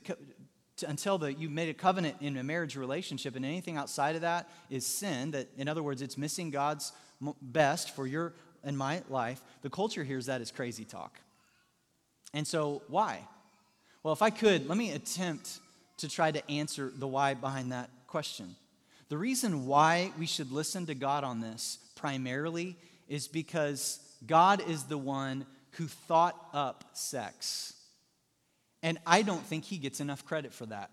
[0.77, 4.21] to, until the, you've made a covenant in a marriage relationship and anything outside of
[4.21, 6.93] that is sin, that in other words, it's missing God's
[7.43, 8.33] best for your
[8.65, 11.19] in my life, the culture hears that as crazy talk.
[12.33, 13.21] And so, why?
[14.03, 15.59] Well, if I could, let me attempt
[15.99, 18.55] to try to answer the why behind that question.
[19.09, 22.77] The reason why we should listen to God on this primarily
[23.09, 27.75] is because God is the one who thought up sex.
[28.83, 30.91] And I don't think he gets enough credit for that.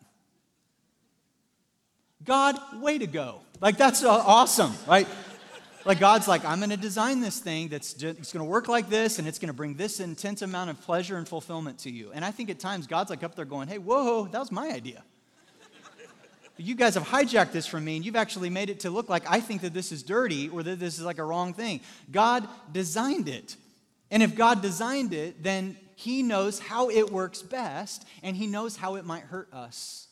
[2.26, 3.40] God, way to go.
[3.62, 5.08] Like, that's awesome, right?
[5.88, 8.90] Like God's like, I'm going to design this thing that's it's going to work like
[8.90, 12.12] this, and it's going to bring this intense amount of pleasure and fulfillment to you.
[12.14, 14.68] And I think at times God's like up there going, Hey, whoa, that was my
[14.68, 15.02] idea.
[16.58, 19.24] you guys have hijacked this from me, and you've actually made it to look like
[19.32, 21.80] I think that this is dirty or that this is like a wrong thing.
[22.12, 23.56] God designed it.
[24.12, 28.76] And if God designed it, then He knows how it works best, and He knows
[28.76, 30.07] how it might hurt us.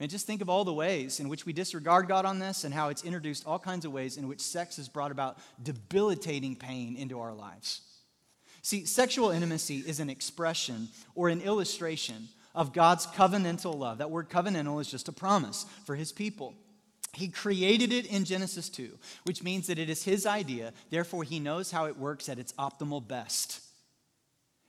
[0.00, 2.72] And just think of all the ways in which we disregard God on this and
[2.72, 6.96] how it's introduced all kinds of ways in which sex has brought about debilitating pain
[6.96, 7.82] into our lives.
[8.62, 13.98] See, sexual intimacy is an expression or an illustration of God's covenantal love.
[13.98, 16.54] That word covenantal is just a promise for his people.
[17.12, 18.90] He created it in Genesis 2,
[19.24, 22.52] which means that it is his idea, therefore, he knows how it works at its
[22.54, 23.60] optimal best.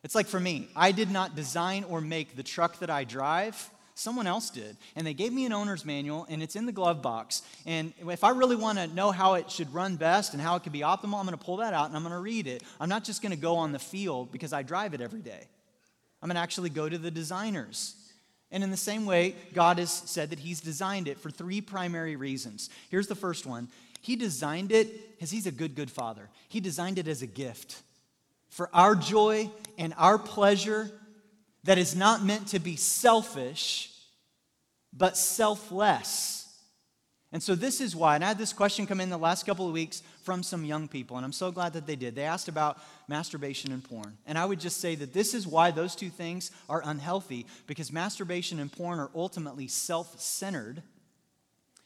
[0.04, 3.70] It's like for me, I did not design or make the truck that I drive.
[3.94, 4.78] Someone else did.
[4.96, 7.42] And they gave me an owner's manual, and it's in the glove box.
[7.66, 10.64] And if I really want to know how it should run best and how it
[10.64, 12.64] could be optimal, I'm going to pull that out and I'm going to read it.
[12.80, 15.48] I'm not just going to go on the field because I drive it every day.
[16.22, 17.96] I'm going to actually go to the designers.
[18.52, 22.16] And in the same way, God has said that He's designed it for three primary
[22.16, 22.70] reasons.
[22.90, 23.70] Here's the first one
[24.02, 26.30] He designed it because He's a good, good Father.
[26.50, 27.82] He designed it as a gift
[28.50, 30.92] for our joy and our pleasure
[31.64, 33.92] that is not meant to be selfish
[34.94, 36.38] but selfless.
[37.34, 39.66] And so, this is why, and I had this question come in the last couple
[39.66, 42.14] of weeks from some young people, and I'm so glad that they did.
[42.14, 44.18] They asked about masturbation and porn.
[44.26, 47.90] And I would just say that this is why those two things are unhealthy, because
[47.90, 50.84] masturbation and porn are ultimately self centered,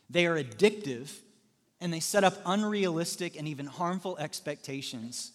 [0.10, 1.12] they are addictive,
[1.80, 5.32] and they set up unrealistic and even harmful expectations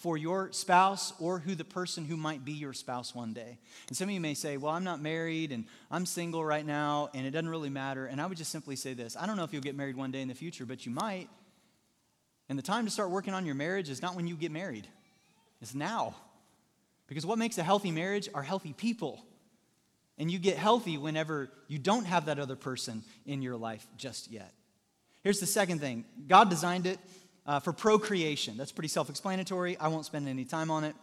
[0.00, 3.58] for your spouse or who the person who might be your spouse one day.
[3.86, 7.10] And some of you may say, Well, I'm not married and I'm single right now
[7.14, 8.06] and it doesn't really matter.
[8.06, 10.10] And I would just simply say this I don't know if you'll get married one
[10.10, 11.28] day in the future, but you might.
[12.48, 14.88] And the time to start working on your marriage is not when you get married,
[15.60, 16.16] it's now.
[17.06, 19.24] Because what makes a healthy marriage are healthy people.
[20.16, 24.30] And you get healthy whenever you don't have that other person in your life just
[24.30, 24.52] yet.
[25.22, 26.98] Here's the second thing God designed it
[27.46, 28.56] uh, for procreation.
[28.56, 29.76] That's pretty self explanatory.
[29.78, 30.94] I won't spend any time on it.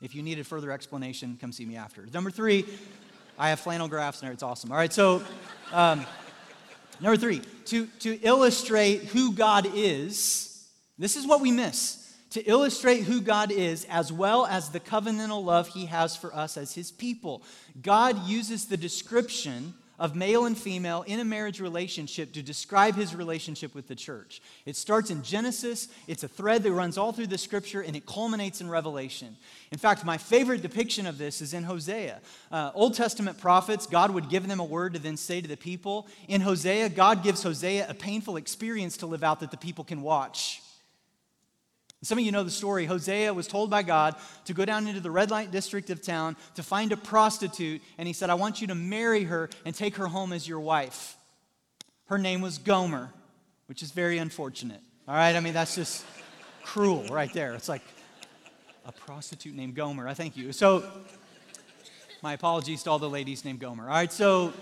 [0.00, 2.04] If you needed further explanation, come see me after.
[2.12, 2.64] Number three,
[3.38, 4.72] I have flannel graphs and it's awesome.
[4.72, 5.22] All right, so
[5.72, 6.04] um,
[7.00, 11.98] number three, to, to illustrate who God is, this is what we miss.
[12.30, 16.56] To illustrate who God is, as well as the covenantal love he has for us
[16.56, 17.42] as his people.
[17.80, 23.14] God uses the description of male and female in a marriage relationship to describe his
[23.14, 24.42] relationship with the church.
[24.66, 28.04] It starts in Genesis, it's a thread that runs all through the scripture, and it
[28.04, 29.36] culminates in Revelation.
[29.70, 32.20] In fact, my favorite depiction of this is in Hosea.
[32.50, 35.56] Uh, Old Testament prophets, God would give them a word to then say to the
[35.56, 36.08] people.
[36.26, 40.02] In Hosea, God gives Hosea a painful experience to live out that the people can
[40.02, 40.62] watch.
[42.04, 42.84] Some of you know the story.
[42.86, 46.36] Hosea was told by God to go down into the red light district of town
[46.56, 49.96] to find a prostitute, and he said, I want you to marry her and take
[49.96, 51.16] her home as your wife.
[52.06, 53.12] Her name was Gomer,
[53.66, 54.80] which is very unfortunate.
[55.06, 56.04] All right, I mean, that's just
[56.64, 57.54] cruel right there.
[57.54, 57.82] It's like
[58.84, 60.08] a prostitute named Gomer.
[60.08, 60.52] I thank you.
[60.52, 60.84] So,
[62.20, 63.84] my apologies to all the ladies named Gomer.
[63.84, 64.52] All right, so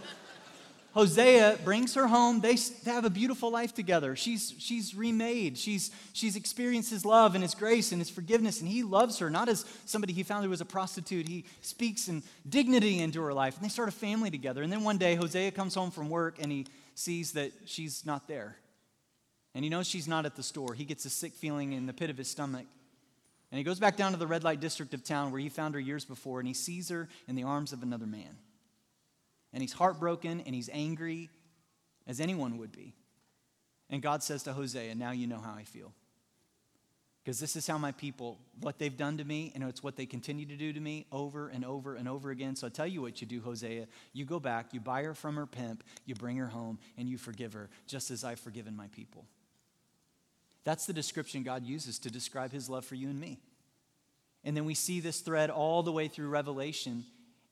[0.93, 2.41] Hosea brings her home.
[2.41, 4.17] They, they have a beautiful life together.
[4.17, 5.57] She's, she's remade.
[5.57, 9.31] She's, she's experienced his love and his grace and his forgiveness, and he loves her,
[9.31, 11.29] not as somebody he found who was a prostitute.
[11.29, 14.63] He speaks in dignity into her life, and they start a family together.
[14.63, 18.27] And then one day, Hosea comes home from work and he sees that she's not
[18.27, 18.57] there.
[19.55, 20.75] And he knows she's not at the store.
[20.75, 22.67] He gets a sick feeling in the pit of his stomach.
[23.53, 25.75] And he goes back down to the red light district of town where he found
[25.75, 28.37] her years before, and he sees her in the arms of another man
[29.53, 31.31] and he's heartbroken and he's angry,
[32.07, 32.95] as anyone would be.
[33.89, 35.93] And God says to Hosea, Now you know how I feel.
[37.23, 40.07] Because this is how my people, what they've done to me, and it's what they
[40.07, 42.57] continue to do to me over and over and over again.
[42.57, 43.87] So I tell you what you do, Hosea.
[44.15, 47.19] You go back, you buy her from her pimp, you bring her home, and you
[47.19, 49.27] forgive her, just as I've forgiven my people.
[50.65, 53.39] That's the description God uses to describe his love for you and me.
[54.43, 57.05] And then we see this thread all the way through Revelation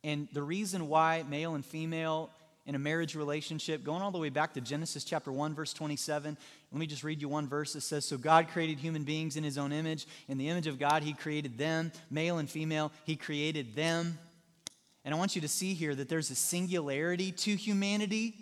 [0.05, 2.31] and the reason why male and female
[2.69, 6.37] in a marriage relationship, going all the way back to Genesis chapter 1, verse 27.
[6.71, 7.75] Let me just read you one verse.
[7.75, 10.07] It says, So God created human beings in his own image.
[10.29, 14.19] In the image of God, he created them, male and female, he created them.
[15.03, 18.35] And I want you to see here that there's a singularity to humanity,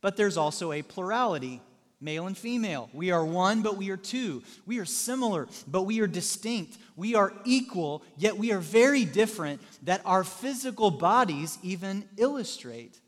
[0.00, 1.60] but there's also a plurality
[2.00, 2.88] male and female.
[2.92, 4.42] We are one, but we are two.
[4.66, 6.78] We are similar, but we are distinct.
[6.96, 13.00] We are equal, yet we are very different, that our physical bodies even illustrate.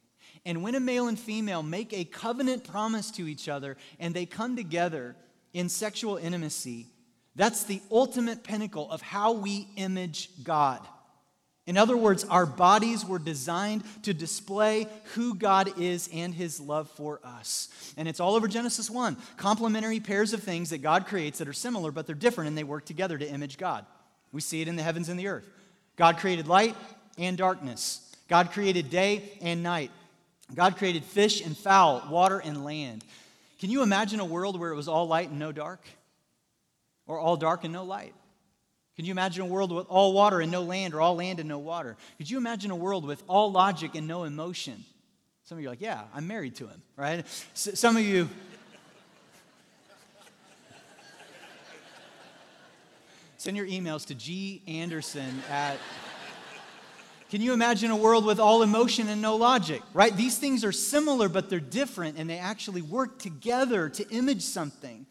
[0.45, 4.27] And when a male and female make a covenant promise to each other and they
[4.27, 5.17] come together
[5.53, 6.87] in sexual intimacy,
[7.37, 10.81] that's the ultimate pinnacle of how we image God.
[11.67, 16.91] In other words, our bodies were designed to display who God is and his love
[16.91, 17.69] for us.
[17.97, 19.17] And it's all over Genesis 1.
[19.37, 22.65] Complementary pairs of things that God creates that are similar, but they're different and they
[22.65, 23.85] work together to image God.
[24.33, 25.49] We see it in the heavens and the earth.
[25.97, 26.77] God created light
[27.19, 29.91] and darkness, God created day and night.
[30.55, 33.05] God created fish and fowl, water and land.
[33.61, 35.81] Can you imagine a world where it was all light and no dark?
[37.07, 38.15] Or all dark and no light?
[39.01, 41.49] Can you imagine a world with all water and no land, or all land and
[41.49, 41.97] no water?
[42.19, 44.85] Could you imagine a world with all logic and no emotion?
[45.45, 47.25] Some of you are like, yeah, I'm married to him, right?
[47.55, 48.29] some of you.
[53.39, 54.61] Send your emails to G.
[54.69, 55.79] Anderson at.
[57.31, 60.15] Can you imagine a world with all emotion and no logic, right?
[60.15, 65.07] These things are similar, but they're different, and they actually work together to image something.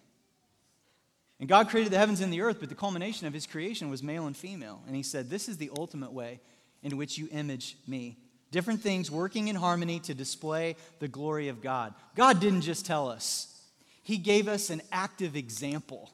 [1.39, 4.03] And God created the heavens and the earth, but the culmination of his creation was
[4.03, 4.81] male and female.
[4.87, 6.41] And he said, This is the ultimate way
[6.83, 8.17] in which you image me.
[8.51, 11.93] Different things working in harmony to display the glory of God.
[12.15, 13.63] God didn't just tell us,
[14.03, 16.11] He gave us an active example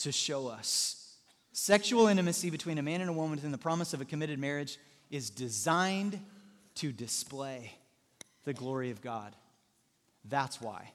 [0.00, 1.16] to show us.
[1.52, 4.78] Sexual intimacy between a man and a woman within the promise of a committed marriage
[5.10, 6.18] is designed
[6.76, 7.72] to display
[8.44, 9.34] the glory of God.
[10.24, 10.92] That's why.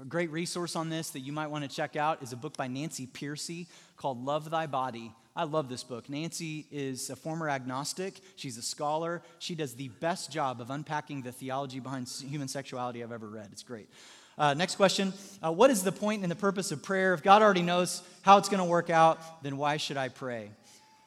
[0.00, 2.56] A great resource on this that you might want to check out is a book
[2.56, 3.66] by Nancy Pearcey
[3.98, 5.12] called Love Thy Body.
[5.36, 6.08] I love this book.
[6.08, 8.18] Nancy is a former agnostic.
[8.36, 9.20] She's a scholar.
[9.40, 13.48] She does the best job of unpacking the theology behind human sexuality I've ever read.
[13.52, 13.90] It's great.
[14.38, 15.12] Uh, next question
[15.44, 17.12] uh, What is the point and the purpose of prayer?
[17.12, 20.50] If God already knows how it's going to work out, then why should I pray?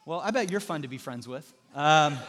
[0.06, 1.52] Well, I bet you're fun to be friends with.
[1.74, 2.20] Um,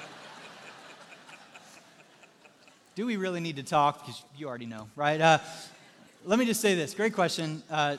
[2.94, 4.00] do we really need to talk?
[4.00, 5.20] Because you already know, right?
[5.20, 5.38] Uh,
[6.24, 7.62] let me just say this great question.
[7.70, 7.96] Uh,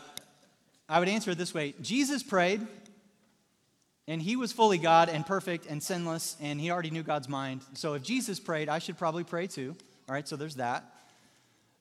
[0.89, 2.65] I would answer it this way Jesus prayed,
[4.07, 7.61] and he was fully God and perfect and sinless, and he already knew God's mind.
[7.73, 9.75] So if Jesus prayed, I should probably pray too.
[10.07, 10.83] All right, so there's that.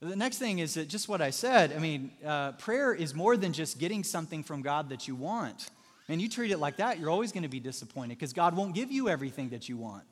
[0.00, 1.72] The next thing is that just what I said.
[1.72, 5.70] I mean, uh, prayer is more than just getting something from God that you want.
[6.08, 8.74] And you treat it like that, you're always going to be disappointed because God won't
[8.74, 10.04] give you everything that you want.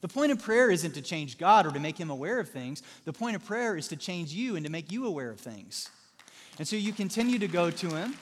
[0.00, 2.82] The point of prayer isn't to change God or to make him aware of things.
[3.04, 5.88] The point of prayer is to change you and to make you aware of things.
[6.58, 8.14] And so you continue to go to him.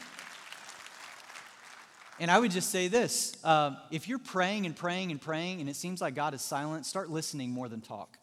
[2.21, 5.69] And I would just say this uh, if you're praying and praying and praying and
[5.69, 8.19] it seems like God is silent, start listening more than talk.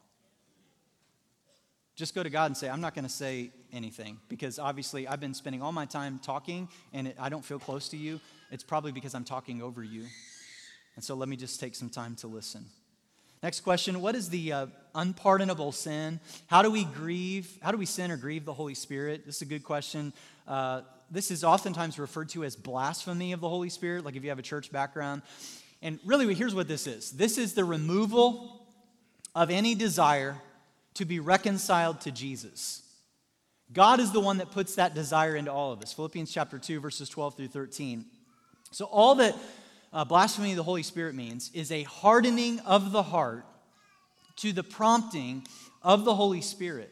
[1.95, 5.19] Just go to God and say, I'm not going to say anything because obviously I've
[5.19, 8.21] been spending all my time talking and it, I don't feel close to you.
[8.49, 10.05] It's probably because I'm talking over you.
[10.95, 12.65] And so let me just take some time to listen.
[13.43, 16.19] Next question What is the uh, unpardonable sin?
[16.47, 17.57] How do we grieve?
[17.61, 19.25] How do we sin or grieve the Holy Spirit?
[19.25, 20.13] This is a good question.
[20.47, 24.29] Uh, this is oftentimes referred to as blasphemy of the Holy Spirit, like if you
[24.29, 25.23] have a church background.
[25.81, 28.67] And really, here's what this is this is the removal
[29.33, 30.35] of any desire
[30.93, 32.83] to be reconciled to Jesus.
[33.73, 35.93] God is the one that puts that desire into all of us.
[35.93, 38.05] Philippians chapter 2, verses 12 through 13.
[38.71, 39.35] So, all that
[39.93, 43.45] uh, blasphemy of the Holy Spirit means is a hardening of the heart
[44.37, 45.45] to the prompting
[45.81, 46.91] of the Holy Spirit.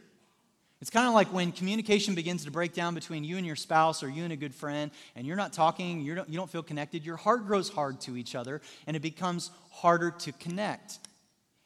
[0.81, 4.01] It's kind of like when communication begins to break down between you and your spouse
[4.01, 6.63] or you and a good friend, and you're not talking, you don't, you don't feel
[6.63, 10.99] connected, your heart grows hard to each other, and it becomes harder to connect.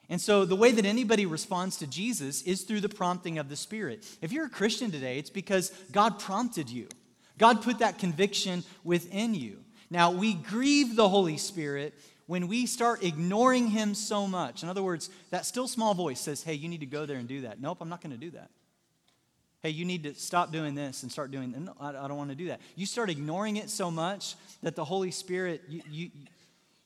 [0.10, 3.56] And so, the way that anybody responds to Jesus is through the prompting of the
[3.56, 4.06] Spirit.
[4.22, 6.88] If you're a Christian today, it's because God prompted you,
[7.38, 9.63] God put that conviction within you.
[9.94, 11.94] Now, we grieve the Holy Spirit
[12.26, 14.64] when we start ignoring Him so much.
[14.64, 17.28] In other words, that still small voice says, Hey, you need to go there and
[17.28, 17.62] do that.
[17.62, 18.50] Nope, I'm not going to do that.
[19.62, 21.54] Hey, you need to stop doing this and start doing.
[21.56, 22.60] No, I, I don't want to do that.
[22.76, 24.34] You start ignoring it so much
[24.64, 26.10] that the Holy Spirit, you, you,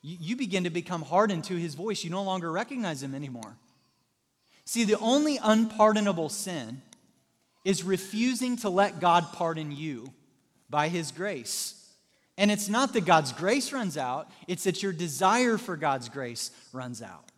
[0.02, 2.04] you begin to become hardened to His voice.
[2.04, 3.56] You no longer recognize Him anymore.
[4.66, 6.82] See, the only unpardonable sin
[7.64, 10.12] is refusing to let God pardon you
[10.68, 11.77] by His grace.
[12.38, 16.52] And it's not that God's grace runs out, it's that your desire for God's grace
[16.72, 17.32] runs out.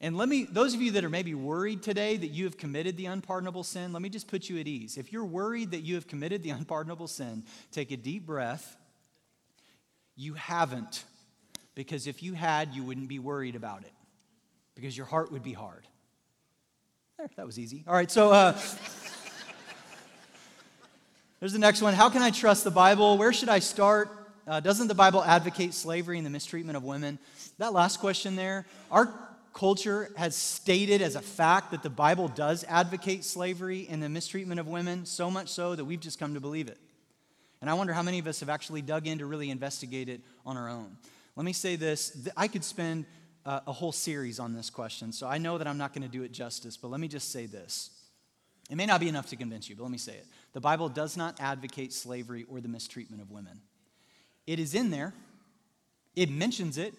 [0.00, 2.96] And let me, those of you that are maybe worried today that you have committed
[2.96, 4.98] the unpardonable sin, let me just put you at ease.
[4.98, 8.76] If you're worried that you have committed the unpardonable sin, take a deep breath.
[10.16, 11.04] You haven't.
[11.76, 13.92] Because if you had, you wouldn't be worried about it.
[14.74, 15.86] Because your heart would be hard.
[17.18, 17.84] There, that was easy.
[17.86, 18.58] All right, so uh,
[21.42, 21.92] there's the next one.
[21.92, 23.18] How can I trust the Bible?
[23.18, 24.08] Where should I start?
[24.46, 27.18] Uh, doesn't the Bible advocate slavery and the mistreatment of women?
[27.58, 29.12] That last question there, our
[29.52, 34.60] culture has stated as a fact that the Bible does advocate slavery and the mistreatment
[34.60, 36.78] of women, so much so that we've just come to believe it.
[37.60, 40.20] And I wonder how many of us have actually dug in to really investigate it
[40.46, 40.96] on our own.
[41.34, 43.04] Let me say this I could spend
[43.44, 46.08] uh, a whole series on this question, so I know that I'm not going to
[46.08, 47.90] do it justice, but let me just say this.
[48.70, 50.26] It may not be enough to convince you, but let me say it.
[50.52, 53.60] The Bible does not advocate slavery or the mistreatment of women.
[54.46, 55.12] It is in there,
[56.16, 56.94] it mentions it,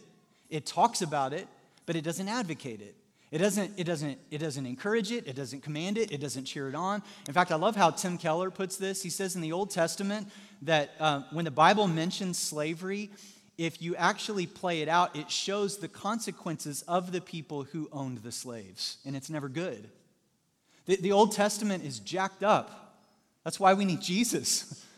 [0.49, 1.47] it talks about it,
[1.85, 2.95] but it doesn't advocate it.
[3.31, 5.27] It doesn't, it, doesn't, it doesn't encourage it.
[5.27, 6.11] It doesn't command it.
[6.11, 7.01] It doesn't cheer it on.
[7.27, 9.01] In fact, I love how Tim Keller puts this.
[9.01, 10.27] He says in the Old Testament
[10.61, 13.09] that uh, when the Bible mentions slavery,
[13.57, 18.19] if you actually play it out, it shows the consequences of the people who owned
[18.19, 19.89] the slaves, and it's never good.
[20.85, 22.99] The, the Old Testament is jacked up.
[23.43, 24.79] That's why we need Jesus.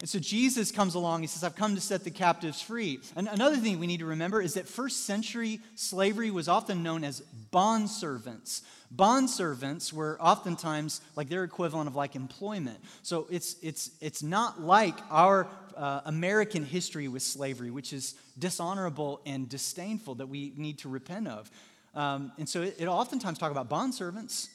[0.00, 3.00] And so Jesus comes along, he says, I've come to set the captives free.
[3.16, 7.02] And another thing we need to remember is that first century slavery was often known
[7.02, 7.20] as
[7.50, 8.62] bond servants.
[8.92, 12.78] Bond servants were oftentimes like their equivalent of like employment.
[13.02, 19.20] So it's, it's, it's not like our uh, American history with slavery, which is dishonorable
[19.26, 21.50] and disdainful that we need to repent of.
[21.96, 24.48] Um, and so it, it oftentimes talk about bond servants.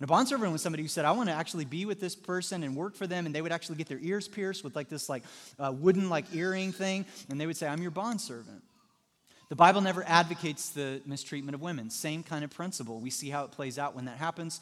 [0.00, 2.64] And a bondservant was somebody who said, I want to actually be with this person
[2.64, 3.26] and work for them.
[3.26, 5.22] And they would actually get their ears pierced with like this like
[5.58, 7.06] uh, wooden like earring thing.
[7.28, 8.62] And they would say, I'm your bondservant.
[9.50, 11.90] The Bible never advocates the mistreatment of women.
[11.90, 12.98] Same kind of principle.
[12.98, 14.60] We see how it plays out when that happens.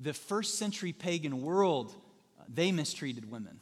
[0.00, 1.94] The first century pagan world,
[2.40, 3.60] uh, they mistreated women.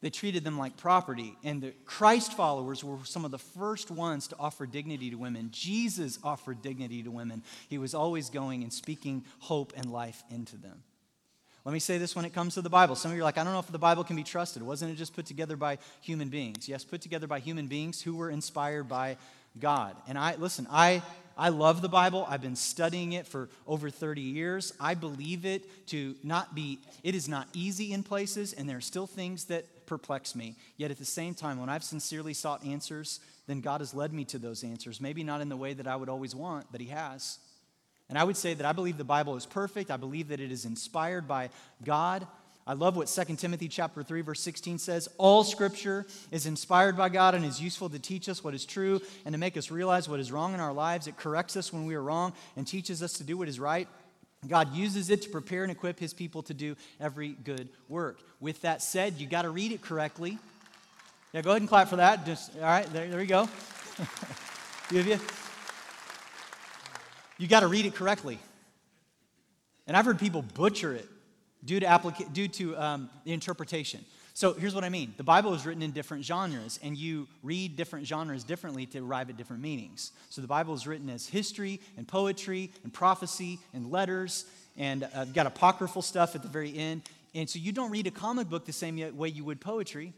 [0.00, 1.36] They treated them like property.
[1.42, 5.48] And the Christ followers were some of the first ones to offer dignity to women.
[5.50, 7.42] Jesus offered dignity to women.
[7.68, 10.82] He was always going and speaking hope and life into them.
[11.64, 12.94] Let me say this when it comes to the Bible.
[12.94, 14.62] Some of you are like, I don't know if the Bible can be trusted.
[14.62, 16.68] Wasn't it just put together by human beings?
[16.68, 19.16] Yes, put together by human beings who were inspired by
[19.58, 19.96] God.
[20.06, 21.02] And I, listen, I
[21.38, 22.26] I love the Bible.
[22.28, 24.72] I've been studying it for over 30 years.
[24.80, 28.80] I believe it to not be, it is not easy in places, and there are
[28.80, 30.56] still things that perplex me.
[30.76, 34.24] Yet at the same time, when I've sincerely sought answers, then God has led me
[34.26, 35.00] to those answers.
[35.00, 37.38] Maybe not in the way that I would always want, but He has.
[38.08, 39.90] And I would say that I believe the Bible is perfect.
[39.90, 41.50] I believe that it is inspired by
[41.84, 42.26] God.
[42.66, 47.08] I love what 2 Timothy chapter 3 verse 16 says, all scripture is inspired by
[47.08, 50.06] God and is useful to teach us what is true and to make us realize
[50.06, 51.06] what is wrong in our lives.
[51.06, 53.88] It corrects us when we are wrong and teaches us to do what is right.
[54.46, 58.20] God uses it to prepare and equip his people to do every good work.
[58.40, 60.38] With that said, you got to read it correctly.
[61.32, 62.24] Yeah, go ahead and clap for that.
[62.24, 63.42] Just all right, there, there we go.
[63.42, 65.18] Of you.
[67.38, 68.38] You got to read it correctly.
[69.86, 71.08] And I've heard people butcher it
[71.64, 74.04] due to, applica- due to um, the interpretation.
[74.38, 77.74] So here's what I mean the Bible is written in different genres, and you read
[77.74, 80.12] different genres differently to arrive at different meanings.
[80.30, 84.44] So the Bible is written as history and poetry and prophecy and letters,
[84.76, 87.02] and uh, got apocryphal stuff at the very end.
[87.34, 90.12] and so you don't read a comic book the same way you would poetry.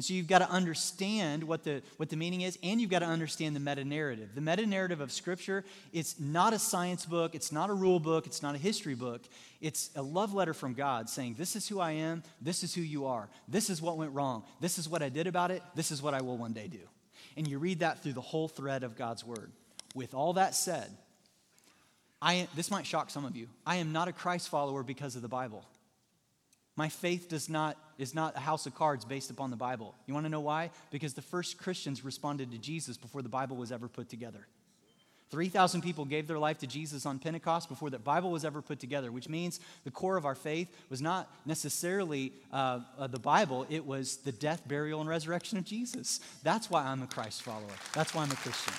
[0.00, 3.00] And so you've got to understand what the, what the meaning is, and you've got
[3.00, 4.30] to understand the meta narrative.
[4.34, 8.26] The meta narrative of Scripture, it's not a science book, it's not a rule book,
[8.26, 9.20] it's not a history book.
[9.60, 12.80] It's a love letter from God saying, This is who I am, this is who
[12.80, 15.90] you are, this is what went wrong, this is what I did about it, this
[15.90, 16.80] is what I will one day do.
[17.36, 19.52] And you read that through the whole thread of God's Word.
[19.94, 20.88] With all that said,
[22.22, 23.48] I, this might shock some of you.
[23.66, 25.62] I am not a Christ follower because of the Bible.
[26.80, 29.94] My faith does not, is not a house of cards based upon the Bible.
[30.06, 30.70] You want to know why?
[30.90, 34.46] Because the first Christians responded to Jesus before the Bible was ever put together.
[35.30, 38.80] 3,000 people gave their life to Jesus on Pentecost before the Bible was ever put
[38.80, 43.66] together, which means the core of our faith was not necessarily uh, uh, the Bible,
[43.68, 46.18] it was the death, burial, and resurrection of Jesus.
[46.42, 47.76] That's why I'm a Christ follower.
[47.92, 48.72] That's why I'm a Christian.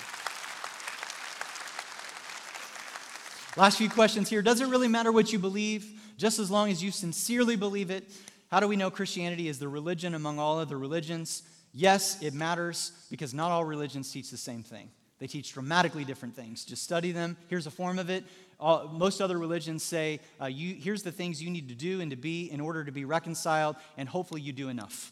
[3.55, 4.41] Last few questions here.
[4.41, 8.07] Does it really matter what you believe, just as long as you sincerely believe it?
[8.51, 11.41] How do we know Christianity is the religion among all other religions?
[11.73, 14.91] Yes, it matters because not all religions teach the same thing.
[15.17, 16.63] They teach dramatically different things.
[16.63, 17.37] Just study them.
[17.47, 18.23] Here's a form of it.
[18.59, 22.11] All, most other religions say, uh, you, here's the things you need to do and
[22.11, 25.11] to be in order to be reconciled, and hopefully you do enough.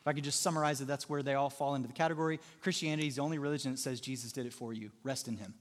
[0.00, 2.40] If I could just summarize it, that's where they all fall into the category.
[2.62, 4.90] Christianity is the only religion that says Jesus did it for you.
[5.02, 5.52] Rest in Him.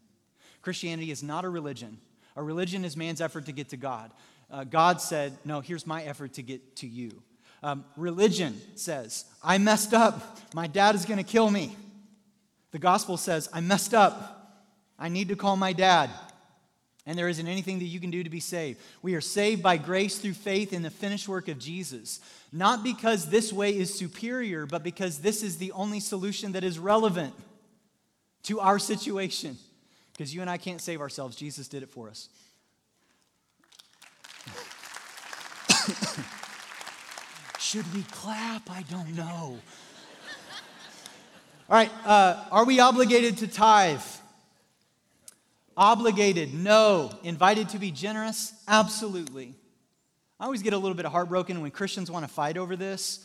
[0.61, 1.97] Christianity is not a religion.
[2.37, 4.11] A religion is man's effort to get to God.
[4.49, 7.21] Uh, God said, No, here's my effort to get to you.
[7.63, 10.39] Um, religion says, I messed up.
[10.53, 11.75] My dad is going to kill me.
[12.71, 14.33] The gospel says, I messed up.
[14.99, 16.09] I need to call my dad.
[17.05, 18.81] And there isn't anything that you can do to be saved.
[19.01, 22.19] We are saved by grace through faith in the finished work of Jesus.
[22.51, 26.77] Not because this way is superior, but because this is the only solution that is
[26.77, 27.33] relevant
[28.43, 29.57] to our situation.
[30.11, 31.37] Because you and I can't save ourselves.
[31.37, 32.27] Jesus did it for us.
[37.59, 38.69] Should we clap?
[38.69, 39.57] I don't know.
[41.69, 44.01] All right, uh, are we obligated to tithe?
[45.75, 47.11] Obligated, no.
[47.23, 48.53] Invited to be generous?
[48.67, 49.53] Absolutely.
[50.39, 53.19] I always get a little bit heartbroken when Christians want to fight over this.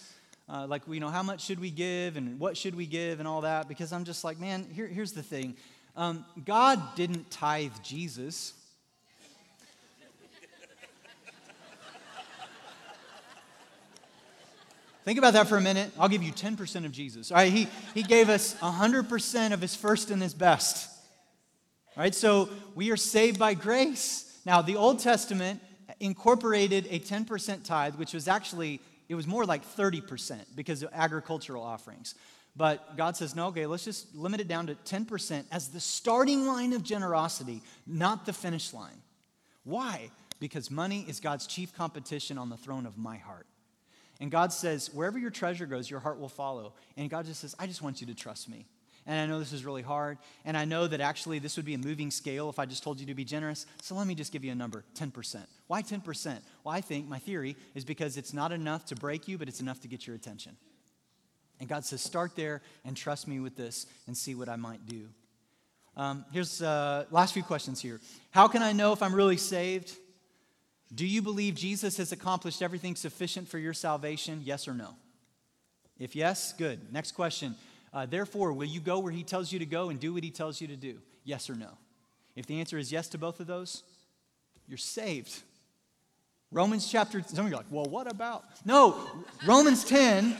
[0.48, 3.28] Uh, like, you know, how much should we give and what should we give and
[3.28, 3.68] all that?
[3.68, 5.56] Because I'm just like, man, here, here's the thing
[5.96, 8.54] um, God didn't tithe Jesus.
[15.04, 15.90] Think about that for a minute.
[15.98, 17.32] I'll give you 10% of Jesus.
[17.32, 20.88] All right, he, he gave us 100% of his first and his best.
[21.96, 24.40] All right, so we are saved by grace.
[24.46, 25.60] Now, the Old Testament
[25.98, 31.62] incorporated a 10% tithe, which was actually, it was more like 30% because of agricultural
[31.62, 32.14] offerings.
[32.54, 36.46] But God says, no, okay, let's just limit it down to 10% as the starting
[36.46, 39.00] line of generosity, not the finish line.
[39.64, 40.10] Why?
[40.38, 43.46] Because money is God's chief competition on the throne of my heart.
[44.22, 46.74] And God says, wherever your treasure goes, your heart will follow.
[46.96, 48.66] And God just says, I just want you to trust me.
[49.04, 50.16] And I know this is really hard.
[50.44, 53.00] And I know that actually this would be a moving scale if I just told
[53.00, 53.66] you to be generous.
[53.82, 55.44] So let me just give you a number 10%.
[55.66, 56.38] Why 10%?
[56.62, 59.60] Well, I think my theory is because it's not enough to break you, but it's
[59.60, 60.56] enough to get your attention.
[61.58, 64.86] And God says, start there and trust me with this and see what I might
[64.86, 65.08] do.
[65.96, 68.00] Um, here's uh, last few questions here.
[68.30, 69.96] How can I know if I'm really saved?
[70.94, 74.42] Do you believe Jesus has accomplished everything sufficient for your salvation?
[74.44, 74.96] Yes or no?
[75.98, 76.92] If yes, good.
[76.92, 77.54] Next question.
[77.92, 80.30] Uh, therefore, will you go where he tells you to go and do what he
[80.30, 80.98] tells you to do?
[81.24, 81.70] Yes or no?
[82.36, 83.82] If the answer is yes to both of those,
[84.66, 85.42] you're saved.
[86.50, 88.44] Romans chapter, some of you are like, well, what about?
[88.64, 88.96] No,
[89.46, 90.36] Romans 10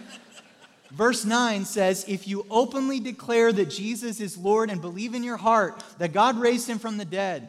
[0.93, 5.39] Verse 9 says, If you openly declare that Jesus is Lord and believe in your
[5.39, 7.49] heart that God raised him from the dead,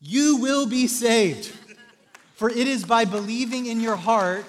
[0.00, 1.52] you will be saved.
[2.34, 4.44] For it is by believing in your heart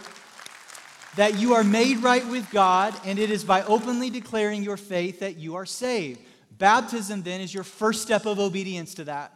[1.16, 5.22] that you are made right with God, and it is by openly declaring your faith
[5.22, 6.20] that you are saved.
[6.58, 9.32] Baptism, then, is your first step of obedience to that.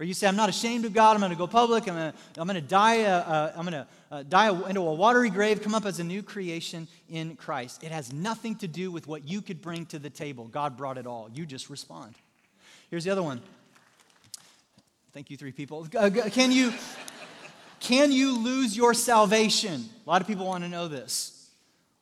[0.00, 1.12] Or you say, I'm not ashamed of God.
[1.12, 1.86] I'm going to go public.
[1.86, 3.04] I'm going to, I'm going to die,
[3.54, 6.88] I'm going to uh, die into a watery grave, come up as a new creation
[7.10, 7.84] in Christ.
[7.84, 10.46] It has nothing to do with what you could bring to the table.
[10.46, 11.28] God brought it all.
[11.34, 12.14] You just respond.
[12.88, 13.42] Here's the other one.
[15.12, 15.86] Thank you, three people.
[15.86, 16.72] Can you,
[17.80, 19.88] can you lose your salvation?
[20.06, 21.50] A lot of people want to know this.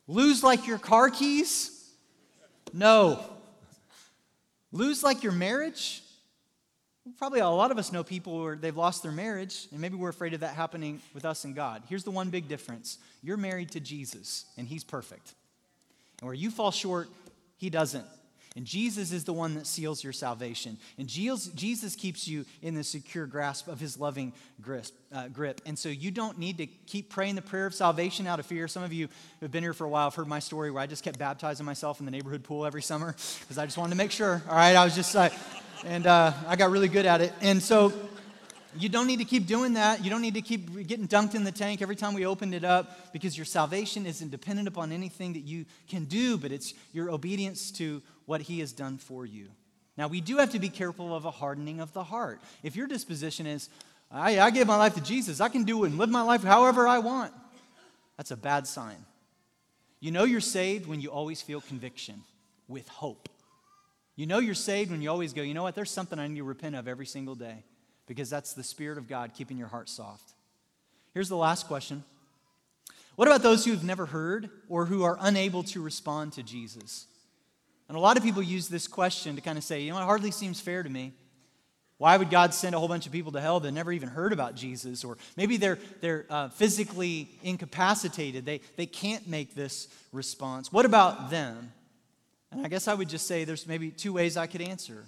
[0.07, 1.91] Lose like your car keys?
[2.73, 3.19] No.
[4.71, 6.03] Lose like your marriage?
[7.17, 10.09] Probably a lot of us know people where they've lost their marriage, and maybe we're
[10.09, 11.81] afraid of that happening with us and God.
[11.89, 15.33] Here's the one big difference you're married to Jesus, and He's perfect.
[16.19, 17.09] And where you fall short,
[17.57, 18.05] He doesn't.
[18.55, 20.77] And Jesus is the one that seals your salvation.
[20.97, 24.87] And Jesus keeps you in the secure grasp of his loving grip.
[25.13, 25.27] Uh.
[25.65, 28.67] And so you don't need to keep praying the prayer of salvation out of fear.
[28.67, 30.81] Some of you who have been here for a while have heard my story where
[30.81, 33.91] I just kept baptizing myself in the neighborhood pool every summer because I just wanted
[33.91, 34.41] to make sure.
[34.49, 35.29] All right, I was just, uh,
[35.85, 37.33] and uh, I got really good at it.
[37.41, 37.93] And so
[38.77, 40.03] you don't need to keep doing that.
[40.03, 42.63] You don't need to keep getting dunked in the tank every time we opened it
[42.63, 47.09] up because your salvation isn't dependent upon anything that you can do, but it's your
[47.09, 49.47] obedience to what He has done for you.
[49.97, 52.41] Now, we do have to be careful of a hardening of the heart.
[52.63, 53.69] If your disposition is,
[54.11, 56.43] I, I gave my life to Jesus, I can do it and live my life
[56.43, 57.33] however I want,
[58.17, 58.97] that's a bad sign.
[59.99, 62.21] You know you're saved when you always feel conviction
[62.67, 63.27] with hope.
[64.15, 66.37] You know you're saved when you always go, you know what, there's something I need
[66.37, 67.63] to repent of every single day
[68.09, 70.33] because that's the Spirit of God keeping your heart soft.
[71.13, 72.03] Here's the last question
[73.15, 77.05] What about those who have never heard or who are unable to respond to Jesus?
[77.87, 80.03] And a lot of people use this question to kind of say, you know, it
[80.03, 81.13] hardly seems fair to me.
[81.97, 84.31] Why would God send a whole bunch of people to hell that never even heard
[84.31, 85.03] about Jesus?
[85.03, 88.45] Or maybe they're, they're uh, physically incapacitated.
[88.45, 90.71] They, they can't make this response.
[90.71, 91.73] What about them?
[92.51, 95.03] And I guess I would just say there's maybe two ways I could answer.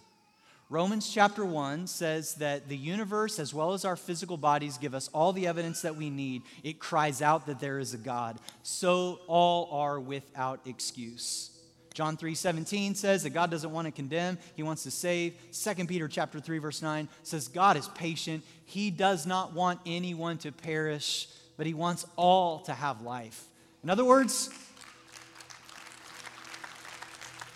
[0.72, 5.10] Romans chapter 1 says that the universe, as well as our physical bodies, give us
[5.14, 6.44] all the evidence that we need.
[6.64, 8.40] It cries out that there is a God.
[8.64, 11.50] So all are without excuse.
[11.94, 15.34] John 3 17 says that God doesn't want to condemn, He wants to save.
[15.52, 18.42] 2 Peter chapter 3, verse 9 says God is patient.
[18.64, 23.44] He does not want anyone to perish, but He wants all to have life.
[23.84, 24.50] In other words,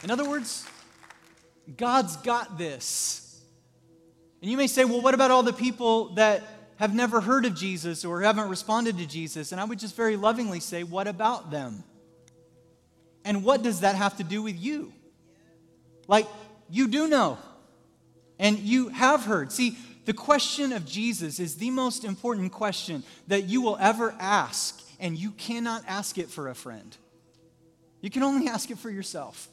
[0.03, 0.67] in other words,
[1.77, 3.41] God's got this.
[4.41, 6.43] And you may say, well, what about all the people that
[6.77, 9.51] have never heard of Jesus or haven't responded to Jesus?
[9.51, 11.83] And I would just very lovingly say, what about them?
[13.23, 14.93] And what does that have to do with you?
[16.07, 16.27] Like,
[16.69, 17.39] you do know,
[18.37, 19.51] and you have heard.
[19.51, 24.79] See, the question of Jesus is the most important question that you will ever ask,
[24.99, 26.95] and you cannot ask it for a friend.
[28.01, 29.47] You can only ask it for yourself.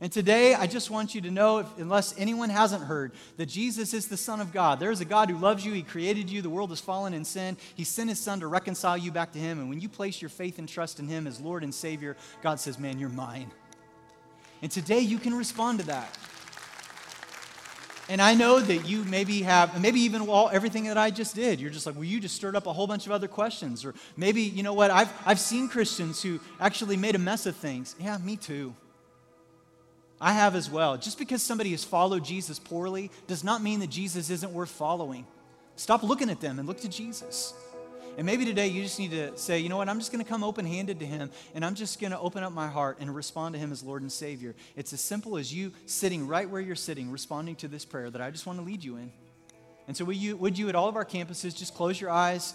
[0.00, 3.94] And today, I just want you to know, if, unless anyone hasn't heard, that Jesus
[3.94, 4.80] is the Son of God.
[4.80, 5.72] There is a God who loves you.
[5.72, 6.42] He created you.
[6.42, 7.56] The world has fallen in sin.
[7.76, 9.60] He sent His Son to reconcile you back to Him.
[9.60, 12.58] And when you place your faith and trust in Him as Lord and Savior, God
[12.58, 13.50] says, Man, you're mine.
[14.62, 16.18] And today, you can respond to that.
[18.08, 21.58] And I know that you maybe have, maybe even all, everything that I just did,
[21.58, 23.84] you're just like, well, you just stirred up a whole bunch of other questions.
[23.84, 27.56] Or maybe, you know what, I've, I've seen Christians who actually made a mess of
[27.56, 27.96] things.
[27.98, 28.74] Yeah, me too.
[30.24, 30.96] I have as well.
[30.96, 35.26] Just because somebody has followed Jesus poorly does not mean that Jesus isn't worth following.
[35.76, 37.52] Stop looking at them and look to Jesus.
[38.16, 40.28] And maybe today you just need to say, you know what, I'm just going to
[40.28, 43.14] come open handed to Him and I'm just going to open up my heart and
[43.14, 44.54] respond to Him as Lord and Savior.
[44.76, 48.22] It's as simple as you sitting right where you're sitting, responding to this prayer that
[48.22, 49.12] I just want to lead you in.
[49.88, 52.54] And so, would you, would you at all of our campuses just close your eyes?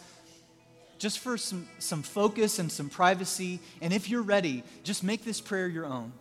[0.97, 3.59] Just for some, some focus and some privacy.
[3.79, 6.13] And if you're ready, just make this prayer your own.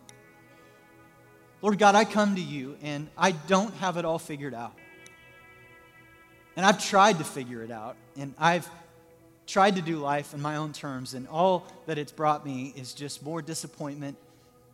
[1.61, 4.73] Lord God, I come to you and I don't have it all figured out.
[6.55, 8.69] And I've tried to figure it out, and I've
[9.47, 12.93] tried to do life in my own terms, and all that it's brought me is
[12.93, 14.17] just more disappointment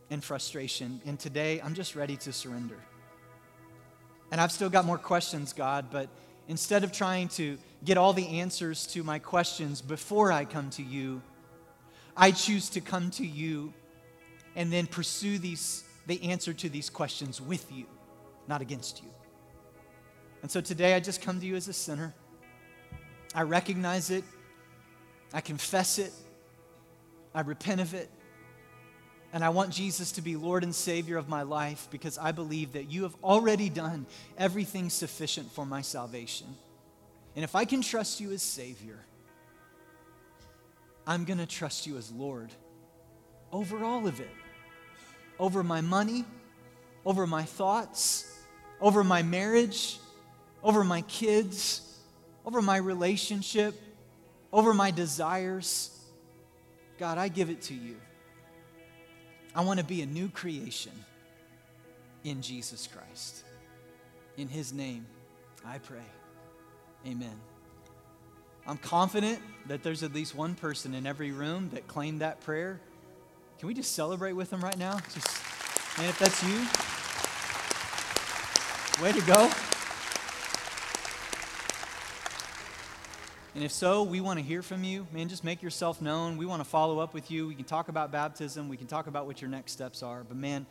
[0.10, 1.00] and frustration.
[1.06, 2.78] And today, I'm just ready to surrender.
[4.32, 6.10] And I've still got more questions, God, but
[6.48, 10.82] instead of trying to get all the answers to my questions before I come to
[10.82, 11.22] you,
[12.18, 13.74] I choose to come to you
[14.56, 17.86] and then pursue these the answer to these questions with you,
[18.48, 19.10] not against you.
[20.42, 22.14] And so today I just come to you as a sinner.
[23.34, 24.24] I recognize it,
[25.34, 26.14] I confess it,
[27.34, 28.10] I repent of it.
[29.34, 32.74] And I want Jesus to be Lord and Savior of my life because I believe
[32.74, 34.06] that you have already done
[34.38, 36.48] everything sufficient for my salvation.
[37.36, 39.04] And if I can trust you as Savior,
[41.06, 42.52] I'm going to trust you as Lord
[43.52, 44.30] over all of it
[45.40, 46.26] over my money,
[47.06, 48.32] over my thoughts,
[48.82, 49.98] over my marriage,
[50.64, 51.82] over my kids,
[52.46, 53.80] over my relationship,
[54.52, 55.92] over my desires.
[56.98, 57.98] God, I give it to you.
[59.54, 60.92] I want to be a new creation
[62.24, 63.44] in Jesus Christ.
[64.38, 65.06] In his name,
[65.66, 66.00] I pray.
[67.08, 67.40] Amen.
[68.68, 72.80] I'm confident that there's at least one person in every room that claimed that prayer
[73.60, 75.00] can we just celebrate with them right now?
[75.14, 75.28] Just,
[75.98, 76.60] man, if that's you,
[79.04, 79.50] way to go.
[83.56, 85.08] And if so, we want to hear from you.
[85.14, 86.36] Man, just make yourself known.
[86.36, 87.48] We want to follow up with you.
[87.48, 88.68] We can talk about baptism.
[88.68, 90.26] We can talk about what your next steps are.
[90.26, 90.66] But man,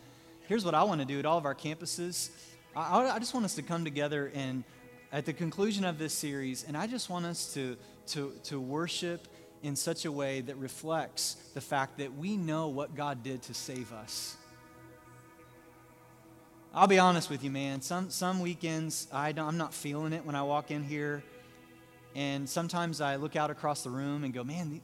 [0.47, 2.29] here's what I want to do at all of our campuses.
[2.77, 4.65] I, I just want us to come together and
[5.13, 7.77] at the conclusion of this series, and I just want us to,
[8.09, 9.29] to, to worship
[9.65, 13.55] in such a way that reflects the fact that we know what God did to
[13.55, 14.37] save us.
[16.75, 17.81] I'll be honest with you, man.
[17.81, 21.25] Some, some weekends, I I'm not feeling it when I walk in here.
[22.15, 24.83] And sometimes I look out across the room and go, man,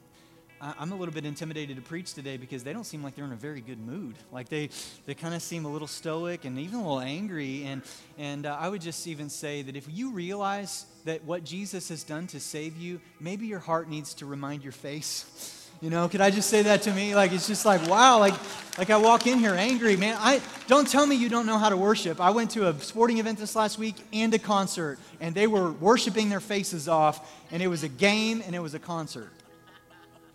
[0.63, 3.33] I'm a little bit intimidated to preach today because they don't seem like they're in
[3.33, 4.17] a very good mood.
[4.31, 4.69] Like they,
[5.07, 7.65] they kind of seem a little stoic and even a little angry.
[7.65, 7.81] And,
[8.19, 12.03] and uh, I would just even say that if you realize that what Jesus has
[12.03, 15.57] done to save you, maybe your heart needs to remind your face.
[15.81, 17.15] You know, could I just say that to me?
[17.15, 18.35] Like it's just like wow, like
[18.77, 20.15] like I walk in here angry, man.
[20.21, 22.21] I don't tell me you don't know how to worship.
[22.21, 25.73] I went to a sporting event this last week and a concert, and they were
[25.73, 29.33] worshiping their faces off, and it was a game and it was a concert.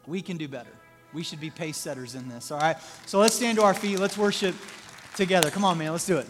[0.07, 0.69] We can do better.
[1.13, 2.77] We should be pace setters in this, all right?
[3.05, 3.99] So let's stand to our feet.
[3.99, 4.55] Let's worship
[5.15, 5.49] together.
[5.49, 5.91] Come on, man.
[5.91, 6.27] Let's do it.